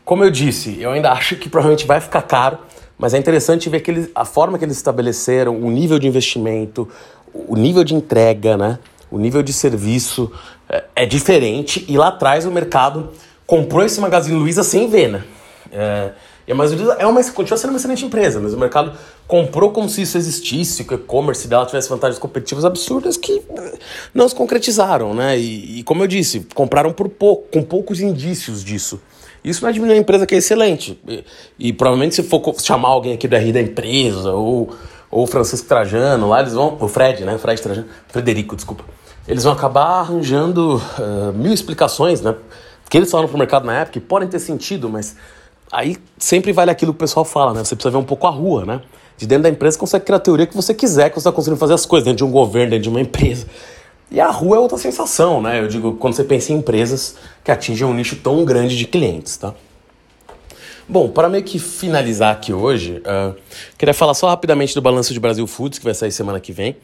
como 0.05 0.25
eu 0.25 0.31
disse, 0.31 0.81
eu 0.81 0.91
ainda 0.91 1.13
acho 1.15 1.37
que 1.37 1.49
provavelmente 1.49 1.87
vai 1.87 2.01
ficar 2.01 2.23
caro, 2.23 2.59
mas 2.99 3.15
é 3.15 3.19
interessante 3.19 3.69
ver 3.69 3.81
que 3.81 3.91
eles, 3.91 4.11
a 4.15 4.25
forma 4.25 4.59
que 4.59 4.65
eles 4.65 4.77
estabeleceram, 4.77 5.57
o 5.57 5.71
nível 5.71 6.01
de 6.01 6.09
investimento, 6.09 6.89
o 7.33 7.55
nível 7.55 7.85
de 7.85 7.95
entrega, 7.95 8.57
né, 8.57 8.79
o 9.09 9.19
nível 9.19 9.43
de 9.43 9.53
serviço 9.53 10.33
é, 10.69 10.85
é 10.97 11.07
diferente 11.07 11.85
e 11.89 11.97
lá 11.97 12.09
atrás 12.09 12.47
o 12.47 12.51
mercado 12.51 13.11
comprou 13.47 13.85
esse 13.85 14.01
Magazine 14.01 14.39
Luiza 14.39 14.63
sem 14.63 14.89
ver, 14.89 15.09
né? 15.09 15.25
É, 15.73 16.13
e 16.47 16.53
a 16.53 16.55
maioria 16.55 16.93
é 16.99 17.07
uma, 17.07 17.23
continua 17.33 17.57
sendo 17.57 17.71
uma 17.71 17.79
excelente 17.79 18.05
empresa, 18.05 18.39
mas 18.39 18.53
o 18.53 18.59
mercado 18.59 18.93
comprou 19.27 19.71
como 19.71 19.89
se 19.89 20.03
isso 20.03 20.19
existisse, 20.19 20.85
que 20.85 20.95
o 20.95 20.97
e-commerce 20.97 21.49
dela 21.49 21.65
tivesse 21.65 21.89
vantagens 21.89 22.19
competitivas 22.19 22.65
absurdas 22.65 23.17
que 23.17 23.43
eh, 23.57 23.79
não 24.13 24.29
se 24.29 24.35
concretizaram, 24.35 25.15
né? 25.15 25.39
E, 25.39 25.79
e, 25.79 25.83
como 25.85 26.03
eu 26.03 26.07
disse, 26.07 26.47
compraram 26.55 26.93
por 26.93 27.09
pouco, 27.09 27.49
com 27.51 27.63
poucos 27.63 28.01
indícios 28.01 28.63
disso. 28.63 29.01
Isso 29.43 29.63
não 29.63 29.71
é 29.71 29.73
diminuir 29.73 29.97
uma 29.97 30.01
empresa 30.01 30.27
que 30.27 30.35
é 30.35 30.39
excelente. 30.39 31.01
E, 31.09 31.25
e, 31.59 31.73
provavelmente 31.73 32.15
se 32.15 32.23
for 32.23 32.43
chamar 32.61 32.89
alguém 32.89 33.15
aqui 33.15 33.27
do 33.27 33.37
RI 33.37 33.53
da 33.53 33.63
empresa, 33.63 34.33
ou, 34.33 34.75
ou 35.11 35.25
o 35.25 35.27
Francisco 35.27 35.67
Trajano, 35.67 36.29
lá 36.29 36.41
eles 36.41 36.53
vão. 36.53 36.77
O 36.79 36.89
Fred, 36.89 37.25
né? 37.25 37.39
Fred 37.39 37.61
Trajano. 37.63 37.89
Frederico, 38.09 38.55
desculpa. 38.55 38.85
Eles 39.27 39.45
vão 39.45 39.53
acabar 39.53 40.01
arranjando 40.01 40.77
uh, 40.77 41.33
mil 41.35 41.53
explicações, 41.53 42.21
né? 42.21 42.35
Que 42.91 42.99
eles 42.99 43.11
falaram 43.11 43.29
pro 43.29 43.39
mercado 43.39 43.65
na 43.65 43.81
época, 43.81 43.93
que 43.93 44.01
podem 44.01 44.29
ter 44.29 44.39
sentido, 44.39 44.89
mas 44.89 45.17
Aí 45.75 45.97
sempre 46.17 46.53
vale 46.53 46.71
aquilo 46.71 46.93
que 46.93 46.99
o 46.99 47.01
pessoal 47.01 47.25
fala, 47.25 47.53
né? 47.53 47.65
Você 47.65 47.75
precisa 47.75 47.91
ver 47.91 47.97
um 47.97 48.05
pouco 48.05 48.29
a 48.29 48.31
rua, 48.31 48.65
né? 48.65 48.81
De 49.17 49.27
dentro 49.27 49.43
da 49.43 49.49
empresa 49.49 49.75
você 49.75 49.81
consegue 49.81 50.05
criar 50.05 50.19
a 50.19 50.21
teoria 50.21 50.47
que 50.47 50.55
você 50.55 50.73
quiser, 50.73 51.09
que 51.09 51.17
você 51.17 51.21
está 51.21 51.33
conseguindo 51.33 51.59
fazer 51.59 51.75
as 51.75 51.85
coisas 51.85 52.05
dentro 52.05 52.19
de 52.19 52.25
um 52.25 52.31
governo, 52.31 52.71
dentro 52.71 52.85
de 52.85 52.89
uma 52.89 53.01
empresa. 53.01 53.47
E 54.09 54.21
a 54.21 54.31
rua 54.31 54.57
é 54.57 54.61
outra 54.61 54.79
sensação, 54.79 55.43
né? 55.43 55.61
Eu 55.61 55.67
digo, 55.67 55.95
quando 55.95 56.15
você 56.15 56.23
pensa 56.23 56.53
em 56.53 56.57
empresas 56.59 57.17
que 57.43 57.51
atingem 57.51 57.85
um 57.85 57.93
nicho 57.93 58.15
tão 58.17 58.45
grande 58.45 58.77
de 58.77 58.87
clientes, 58.87 59.37
tá? 59.37 59.53
Bom, 60.89 61.09
para 61.09 61.29
meio 61.29 61.43
que 61.43 61.59
finalizar 61.59 62.33
aqui 62.33 62.53
hoje, 62.53 63.03
uh, 63.07 63.35
queria 63.77 63.95
falar 63.95 64.15
só 64.15 64.29
rapidamente 64.29 64.75
do 64.77 64.83
balanço 64.83 65.13
de 65.13 65.19
Brasil 65.19 65.47
Foods, 65.47 65.81
que 65.81 65.85
vai 65.85 65.95
sair 65.95 66.13
semana 66.13 66.39
que 66.39 66.53
vem. 66.53 66.77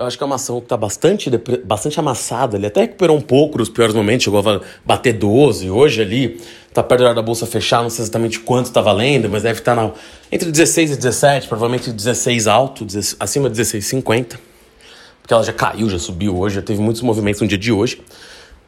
Eu 0.00 0.06
acho 0.06 0.16
que 0.16 0.24
é 0.24 0.26
uma 0.26 0.36
ação 0.36 0.60
que 0.60 0.64
está 0.64 0.78
bastante, 0.78 1.30
bastante 1.62 2.00
amassada. 2.00 2.56
Ele 2.56 2.66
até 2.66 2.80
recuperou 2.80 3.14
um 3.14 3.20
pouco 3.20 3.58
nos 3.58 3.68
piores 3.68 3.94
momentos, 3.94 4.24
chegou 4.24 4.40
a 4.40 4.62
bater 4.82 5.12
12. 5.12 5.70
Hoje 5.70 6.00
ali 6.00 6.40
está 6.66 6.82
perto 6.82 7.00
da 7.02 7.06
hora 7.08 7.14
da 7.16 7.20
bolsa 7.20 7.44
fechar, 7.44 7.82
não 7.82 7.90
sei 7.90 8.04
exatamente 8.04 8.40
quanto 8.40 8.64
está 8.68 8.80
valendo, 8.80 9.28
mas 9.28 9.42
deve 9.42 9.58
estar 9.58 9.76
tá 9.76 9.92
entre 10.32 10.50
16 10.50 10.92
e 10.92 10.96
17, 10.96 11.48
provavelmente 11.48 11.92
16 11.92 12.46
alto, 12.46 12.82
16, 12.86 13.16
acima 13.20 13.50
de 13.50 13.60
16,50. 13.60 14.38
Porque 15.20 15.34
ela 15.34 15.42
já 15.42 15.52
caiu, 15.52 15.86
já 15.90 15.98
subiu 15.98 16.34
hoje, 16.34 16.54
já 16.54 16.62
teve 16.62 16.80
muitos 16.80 17.02
movimentos 17.02 17.42
no 17.42 17.46
dia 17.46 17.58
de 17.58 17.70
hoje. 17.70 18.00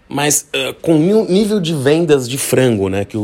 Mas 0.06 0.50
uh, 0.54 0.74
com 0.82 0.98
nível 0.98 1.60
de 1.60 1.74
vendas 1.74 2.28
de 2.28 2.36
frango, 2.36 2.90
né, 2.90 3.06
que, 3.06 3.16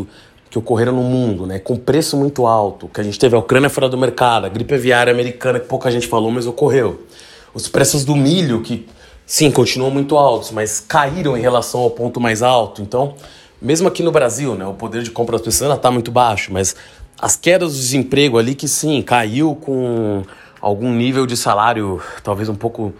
que 0.48 0.58
ocorreram 0.58 0.94
no 0.94 1.02
mundo, 1.02 1.44
né, 1.44 1.58
com 1.58 1.76
preço 1.76 2.16
muito 2.16 2.46
alto, 2.46 2.88
que 2.88 3.02
a 3.02 3.04
gente 3.04 3.18
teve 3.18 3.36
a 3.36 3.38
Ucrânia 3.38 3.68
fora 3.68 3.86
do 3.86 3.98
mercado, 3.98 4.46
a 4.46 4.48
gripe 4.48 4.72
aviária 4.72 5.12
americana, 5.12 5.60
que 5.60 5.66
pouca 5.66 5.90
gente 5.90 6.06
falou, 6.06 6.30
mas 6.30 6.46
ocorreu 6.46 7.06
os 7.54 7.68
preços 7.68 8.04
do 8.04 8.14
milho, 8.14 8.60
que 8.62 8.86
sim, 9.26 9.50
continuam 9.50 9.90
muito 9.90 10.16
altos, 10.16 10.50
mas 10.50 10.80
caíram 10.80 11.36
em 11.36 11.40
relação 11.40 11.80
ao 11.80 11.90
ponto 11.90 12.20
mais 12.20 12.42
alto. 12.42 12.82
Então, 12.82 13.14
mesmo 13.60 13.88
aqui 13.88 14.02
no 14.02 14.12
Brasil, 14.12 14.54
né, 14.54 14.66
o 14.66 14.74
poder 14.74 15.02
de 15.02 15.10
compra 15.10 15.36
das 15.36 15.42
pessoas 15.42 15.74
está 15.74 15.90
muito 15.90 16.10
baixo, 16.10 16.52
mas 16.52 16.76
as 17.20 17.36
quedas 17.36 17.72
do 17.72 17.78
desemprego 17.78 18.38
ali, 18.38 18.54
que 18.54 18.68
sim, 18.68 19.02
caiu 19.02 19.54
com 19.56 20.22
algum 20.60 20.92
nível 20.92 21.26
de 21.26 21.36
salário 21.36 22.00
talvez 22.22 22.48
um 22.48 22.54
pouco 22.54 22.92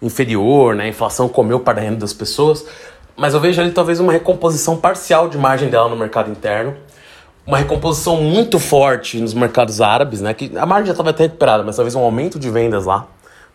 inferior, 0.00 0.74
né? 0.74 0.84
A 0.84 0.88
inflação 0.88 1.28
comeu 1.28 1.60
para 1.60 1.80
renda 1.80 1.96
das 1.96 2.12
pessoas, 2.12 2.64
mas 3.16 3.34
eu 3.34 3.40
vejo 3.40 3.60
ali 3.60 3.70
talvez 3.70 4.00
uma 4.00 4.12
recomposição 4.12 4.76
parcial 4.76 5.28
de 5.28 5.38
margem 5.38 5.68
dela 5.68 5.88
no 5.88 5.96
mercado 5.96 6.30
interno, 6.30 6.74
uma 7.46 7.58
recomposição 7.58 8.20
muito 8.20 8.58
forte 8.58 9.20
nos 9.20 9.32
mercados 9.32 9.80
árabes, 9.80 10.20
né? 10.20 10.34
Que 10.34 10.52
a 10.56 10.66
margem 10.66 10.86
já 10.86 10.92
estava 10.92 11.10
até 11.10 11.24
recuperada, 11.24 11.62
mas 11.62 11.76
talvez 11.76 11.94
um 11.94 12.00
aumento 12.00 12.38
de 12.38 12.50
vendas 12.50 12.86
lá. 12.86 13.06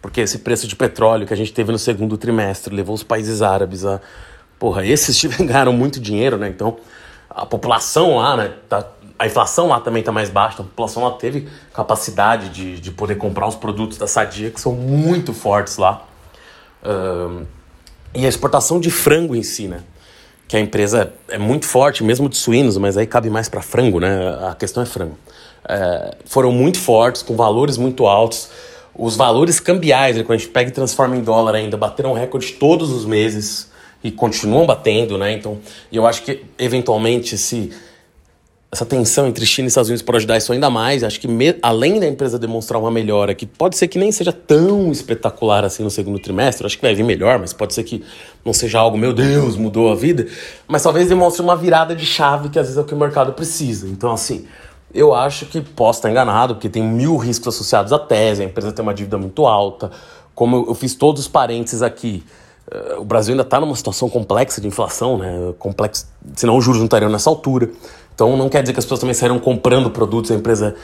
Porque 0.02 0.22
esse 0.22 0.40
preço 0.40 0.68
de 0.68 0.76
petróleo 0.76 1.28
que 1.28 1.34
a 1.34 1.38
gente 1.38 1.54
teve 1.54 1.72
no 1.72 1.78
segundo 1.78 2.18
trimestre 2.18 2.76
levou 2.76 2.96
os 2.96 3.04
países 3.04 3.42
árabes 3.42 3.86
a. 3.86 4.02
Porra, 4.58 4.86
esses 4.86 5.24
ganharam 5.40 5.74
muito 5.74 6.00
dinheiro, 6.00 6.38
né? 6.38 6.48
Então, 6.48 6.78
a 7.30 7.46
população 7.46 8.18
lá, 8.18 8.36
né? 8.36 8.54
Tá, 8.68 8.86
a 9.18 9.28
inflação 9.28 9.68
lá 9.68 9.80
também 9.80 10.00
está 10.00 10.12
mais 10.12 10.32
baixa, 10.32 10.56
então 10.56 10.66
a 10.66 10.70
população 10.70 11.04
lá 11.04 11.12
teve 11.12 11.48
capacidade 11.74 12.50
de, 12.50 12.80
de 12.80 12.92
poder 12.92 13.16
comprar 13.16 13.48
os 13.48 13.56
produtos 13.56 13.98
da 13.98 14.08
Sadia, 14.08 14.50
que 14.50 14.60
são 14.60 14.74
muito 14.74 15.32
fortes 15.32 15.78
lá. 15.78 16.04
Um, 16.84 17.46
e 18.16 18.26
a 18.26 18.30
exportação 18.30 18.80
de 18.80 18.90
frango 18.90 19.36
em 19.36 19.44
si, 19.44 19.68
né? 19.68 19.82
Que 20.48 20.58
a 20.58 20.60
empresa 20.60 21.14
é 21.30 21.38
muito 21.38 21.68
forte, 21.68 22.04
mesmo 22.04 22.28
de 22.28 22.36
suínos, 22.36 22.78
mas 22.78 22.98
aí 22.98 23.06
cabe 23.06 23.30
mais 23.30 23.48
para 23.48 23.62
frango, 23.62 24.00
né? 24.00 24.10
A 24.50 24.56
questão 24.56 24.82
é 24.82 24.86
frango. 24.88 25.18
É, 25.70 26.16
foram 26.26 26.52
muito 26.52 26.80
fortes, 26.80 27.22
com 27.22 27.36
valores 27.36 27.78
muito 27.78 28.08
altos. 28.08 28.50
Os 28.94 29.16
valores 29.16 29.60
cambiais, 29.60 30.18
né, 30.18 30.24
quando 30.24 30.36
a 30.36 30.38
gente 30.38 30.50
pega 30.50 30.70
e 30.70 30.74
transforma 30.74 31.16
em 31.16 31.22
dólar 31.22 31.56
ainda, 31.56 31.78
bateram 31.78 32.14
recorde 32.14 32.54
todos 32.54 32.92
os 32.92 33.06
meses 33.06 33.72
e 34.04 34.12
continuam 34.12 34.66
batendo, 34.66 35.18
né? 35.18 35.34
Então, 35.34 35.60
eu 35.92 36.06
acho 36.06 36.24
que 36.24 36.44
eventualmente 36.58 37.36
esse, 37.36 37.72
essa 38.72 38.86
tensão 38.86 39.28
entre 39.28 39.46
China 39.46 39.68
e 39.68 39.70
Estados 39.70 39.90
Unidos 39.90 40.02
pode 40.02 40.18
ajudar 40.18 40.38
isso 40.38 40.52
ainda 40.52 40.70
mais. 40.70 41.04
Acho 41.04 41.20
que 41.20 41.28
me, 41.28 41.56
além 41.62 42.00
da 42.00 42.08
empresa 42.08 42.40
demonstrar 42.40 42.82
uma 42.82 42.90
melhora, 42.90 43.36
que 43.36 43.46
pode 43.46 43.78
ser 43.78 43.88
que 43.88 44.00
nem 44.00 44.12
seja 44.12 44.32
tão 44.32 44.92
espetacular 44.92 45.64
assim 45.64 45.84
no 45.84 45.92
segundo 45.92 46.18
trimestre, 46.18 46.66
acho 46.66 46.78
que 46.78 46.82
vai 46.82 46.96
vir 46.96 47.04
melhor, 47.04 47.38
mas 47.38 47.54
pode 47.54 47.74
ser 47.74 47.84
que 47.84 48.04
não 48.44 48.54
seja 48.54 48.80
algo, 48.80 48.98
meu 48.98 49.14
Deus, 49.14 49.56
mudou 49.56 49.92
a 49.92 49.96
vida, 49.96 50.28
mas 50.68 50.82
talvez 50.82 51.08
demonstre 51.08 51.42
uma 51.44 51.56
virada 51.56 51.96
de 51.96 52.06
chave 52.06 52.50
que 52.50 52.58
às 52.58 52.66
vezes 52.66 52.78
é 52.78 52.82
o 52.82 52.86
que 52.86 52.94
o 52.94 52.98
mercado 52.98 53.34
precisa. 53.34 53.88
Então, 53.88 54.12
assim, 54.12 54.48
eu 54.94 55.14
acho 55.14 55.46
que 55.46 55.62
posso 55.62 56.00
estar 56.00 56.10
enganado, 56.10 56.56
porque 56.56 56.70
tem 56.70 56.84
mil 56.84 57.18
riscos 57.18 57.56
associados 57.56 57.94
à 57.94 58.00
tese, 58.00 58.42
a 58.42 58.46
empresa 58.46 58.72
tem 58.72 58.84
uma 58.84 58.94
dívida 58.94 59.18
muito 59.18 59.46
alta. 59.46 59.92
Como 60.36 60.66
eu, 60.68 60.74
fiz 60.76 60.96
todos 60.96 61.22
os 61.22 61.28
parênteses 61.28 61.82
aqui, 61.82 62.24
uh, 62.72 63.02
o 63.02 63.06
Brasil 63.06 63.34
ainda 63.34 63.44
está 63.44 63.60
numa 63.60 63.76
situação 63.76 64.10
complexa 64.10 64.60
de 64.60 64.68
inflação, 64.68 65.18
né? 65.18 65.54
Complexo, 65.60 66.08
senão 66.36 66.58
os 66.58 66.64
juros 66.64 66.80
não 66.80 66.86
estariam 66.86 67.10
nessa 67.10 67.30
altura. 67.30 67.70
Então 68.14 68.36
não 68.36 68.50
quer 68.50 68.62
dizer 68.62 68.74
que 68.74 68.80
as 68.80 68.86
pessoas 68.86 69.00
também 69.00 69.14
saíram 69.14 69.40
comprando 69.40 69.90
produtos, 69.90 70.32
a 70.32 70.36
empresa 70.36 70.76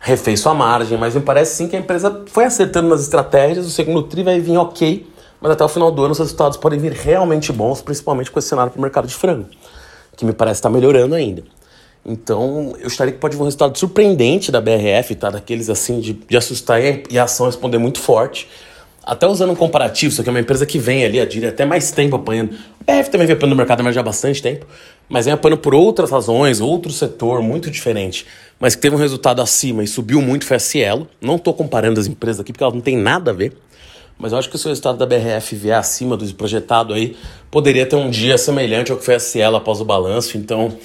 refez 0.00 0.40
sua 0.40 0.54
margem, 0.54 0.96
mas 0.96 1.14
me 1.14 1.20
parece 1.20 1.56
sim 1.56 1.68
que 1.68 1.76
a 1.76 1.78
empresa 1.78 2.22
foi 2.26 2.44
acertando 2.44 2.88
nas 2.88 3.00
estratégias, 3.00 3.66
o 3.66 3.70
segundo 3.70 4.02
TRI 4.04 4.22
vai 4.22 4.40
vir 4.40 4.56
ok, 4.56 5.06
mas 5.40 5.52
até 5.52 5.64
o 5.64 5.68
final 5.68 5.90
do 5.90 6.02
ano 6.02 6.12
os 6.12 6.18
resultados 6.18 6.56
podem 6.56 6.78
vir 6.78 6.92
realmente 6.92 7.52
bons, 7.52 7.82
principalmente 7.82 8.30
com 8.30 8.38
esse 8.38 8.48
cenário 8.48 8.70
para 8.70 8.78
o 8.78 8.82
mercado 8.82 9.08
de 9.08 9.14
frango, 9.14 9.46
que 10.16 10.24
me 10.24 10.32
parece 10.32 10.58
estar 10.58 10.68
tá 10.68 10.74
melhorando 10.74 11.14
ainda. 11.14 11.42
Então, 12.04 12.74
eu 12.80 12.88
estaria 12.88 13.12
que 13.12 13.18
pode 13.18 13.36
vir 13.36 13.42
um 13.42 13.44
resultado 13.44 13.76
surpreendente 13.78 14.50
da 14.50 14.60
BRF, 14.60 15.14
tá? 15.14 15.30
Daqueles 15.30 15.68
assim 15.68 16.00
de, 16.00 16.14
de 16.14 16.36
assustar 16.36 16.80
e 17.10 17.18
a 17.18 17.24
ação 17.24 17.46
responder 17.46 17.78
muito 17.78 18.00
forte. 18.00 18.48
Até 19.08 19.26
usando 19.26 19.52
um 19.52 19.56
comparativo, 19.56 20.12
isso 20.12 20.20
aqui 20.20 20.28
é 20.28 20.32
uma 20.32 20.40
empresa 20.40 20.66
que 20.66 20.78
vem 20.78 21.02
ali, 21.02 21.18
a 21.18 21.24
Dire, 21.24 21.46
até 21.46 21.64
mais 21.64 21.90
tempo 21.90 22.16
apanhando. 22.16 22.54
A 22.86 22.92
BRF 22.92 23.10
também 23.10 23.26
vem 23.26 23.36
apanhando 23.36 23.52
no 23.52 23.56
mercado, 23.56 23.82
mas 23.82 23.94
já 23.94 24.02
há 24.02 24.04
bastante 24.04 24.42
tempo. 24.42 24.66
Mas 25.08 25.24
vem 25.24 25.32
apanhando 25.32 25.60
por 25.60 25.74
outras 25.74 26.10
razões, 26.10 26.60
outro 26.60 26.92
setor 26.92 27.42
muito 27.42 27.70
diferente. 27.70 28.26
Mas 28.60 28.74
que 28.74 28.82
teve 28.82 28.94
um 28.94 28.98
resultado 28.98 29.40
acima 29.40 29.82
e 29.82 29.86
subiu 29.86 30.20
muito 30.20 30.44
foi 30.44 30.58
a 30.58 30.60
Cielo. 30.60 31.08
Não 31.22 31.36
estou 31.36 31.54
comparando 31.54 31.98
as 31.98 32.06
empresas 32.06 32.40
aqui 32.40 32.52
porque 32.52 32.62
elas 32.62 32.74
não 32.74 32.82
têm 32.82 32.98
nada 32.98 33.30
a 33.30 33.34
ver. 33.34 33.56
Mas 34.18 34.32
eu 34.32 34.38
acho 34.38 34.50
que 34.50 34.58
se 34.58 34.66
o 34.66 34.68
resultado 34.68 34.98
da 34.98 35.06
BRF 35.06 35.54
vier 35.54 35.78
acima 35.78 36.16
do 36.16 36.34
projetado 36.34 36.92
aí, 36.92 37.16
poderia 37.50 37.86
ter 37.86 37.96
um 37.96 38.10
dia 38.10 38.36
semelhante 38.36 38.92
ao 38.92 38.98
que 38.98 39.04
foi 39.04 39.14
a 39.14 39.20
Cielo 39.20 39.56
após 39.56 39.80
o 39.80 39.86
balanço. 39.86 40.36
Então, 40.36 40.76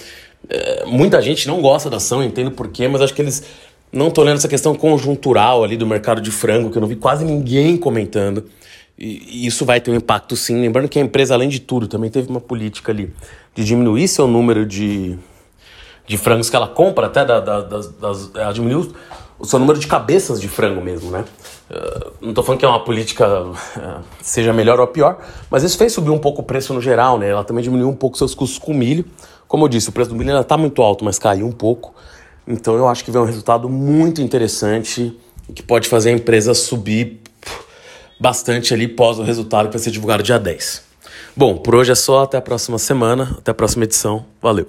é, 0.50 0.86
muita 0.86 1.22
gente 1.22 1.48
não 1.48 1.62
gosta 1.62 1.90
da 1.90 1.98
ação, 1.98 2.24
entendo 2.24 2.52
porquê, 2.52 2.88
mas 2.88 3.02
acho 3.02 3.14
que 3.14 3.22
eles 3.22 3.44
não 3.92 4.08
estão 4.08 4.24
olhando 4.24 4.38
essa 4.38 4.48
questão 4.48 4.76
conjuntural 4.76 5.64
ali 5.64 5.78
do 5.78 5.86
mercado 5.86 6.20
de 6.20 6.32
frango, 6.32 6.70
que 6.70 6.78
eu 6.78 6.82
não 6.82 6.88
vi 6.88 6.96
quase 6.96 7.24
ninguém 7.24 7.78
comentando. 7.78 8.46
E, 8.98 9.44
e 9.44 9.48
isso 9.48 9.66
vai 9.66 9.80
ter 9.80 9.92
um 9.92 9.96
impacto 9.96 10.36
sim. 10.36 10.60
Lembrando 10.60 10.90
que 10.90 11.00
a 11.00 11.02
empresa, 11.02 11.34
além 11.34 11.50
de 11.50 11.60
tudo, 11.60 11.88
também 11.88 12.10
teve 12.10 12.30
uma 12.30 12.42
política 12.42 12.92
ali 12.92 13.14
de 13.56 13.64
diminuir 13.64 14.08
seu 14.08 14.28
número 14.28 14.66
de, 14.66 15.18
de 16.08 16.18
frangos 16.18 16.50
que 16.50 16.56
ela 16.56 16.68
compra, 16.68 17.08
até 17.08 17.24
da, 17.24 17.40
da, 17.40 17.62
das, 17.62 17.88
das, 17.88 18.32
ela 18.36 18.52
diminuiu 18.52 18.94
o 19.44 19.46
seu 19.46 19.60
número 19.60 19.78
de 19.78 19.88
cabeças 19.88 20.40
de 20.40 20.48
frango 20.48 20.80
mesmo, 20.80 21.12
né? 21.12 21.26
Uh, 21.70 22.14
não 22.22 22.30
estou 22.30 22.42
falando 22.46 22.60
que 22.60 22.66
é 22.66 22.68
uma 22.68 22.82
política 22.82 23.44
uh, 23.44 23.54
seja 24.22 24.54
melhor 24.54 24.80
ou 24.80 24.88
pior, 24.88 25.18
mas 25.52 25.64
isso 25.64 25.78
fez 25.78 25.92
subir 25.92 26.12
um 26.12 26.18
pouco 26.18 26.42
o 26.42 26.46
preço 26.46 26.74
no 26.74 26.80
geral, 26.80 27.20
né? 27.20 27.28
Ela 27.28 27.44
também 27.44 27.62
diminuiu 27.62 27.90
um 27.90 27.96
pouco 27.96 28.18
seus 28.18 28.34
custos 28.34 28.58
com 28.58 28.74
milho. 28.74 29.04
Como 29.46 29.66
eu 29.66 29.68
disse, 29.68 29.90
o 29.90 29.92
preço 29.92 30.12
do 30.12 30.16
milho 30.16 30.30
ainda 30.30 30.44
está 30.44 30.58
muito 30.58 30.82
alto, 30.82 31.04
mas 31.04 31.20
caiu 31.20 31.46
um 31.46 31.52
pouco. 31.52 31.94
Então 32.48 32.78
eu 32.78 32.88
acho 32.88 33.04
que 33.04 33.12
vem 33.12 33.22
um 33.22 33.26
resultado 33.26 33.68
muito 33.68 34.22
interessante 34.22 35.14
que 35.54 35.62
pode 35.62 35.90
fazer 35.90 36.12
a 36.12 36.14
empresa 36.14 36.54
subir 36.54 37.20
bastante 38.18 38.74
ali 38.74 38.88
pós 38.88 39.20
o 39.20 39.24
resultado 39.24 39.66
que 39.66 39.74
vai 39.74 39.84
ser 39.84 39.92
divulgado 39.92 40.24
dia 40.24 40.40
10. 40.40 40.84
Bom, 41.36 41.58
por 41.58 41.76
hoje 41.76 41.92
é 41.92 41.96
só, 41.96 42.24
até 42.24 42.38
a 42.38 42.42
próxima 42.42 42.78
semana, 42.78 43.36
até 43.40 43.52
a 43.52 43.54
próxima 43.54 43.84
edição. 43.84 44.26
Valeu! 44.42 44.66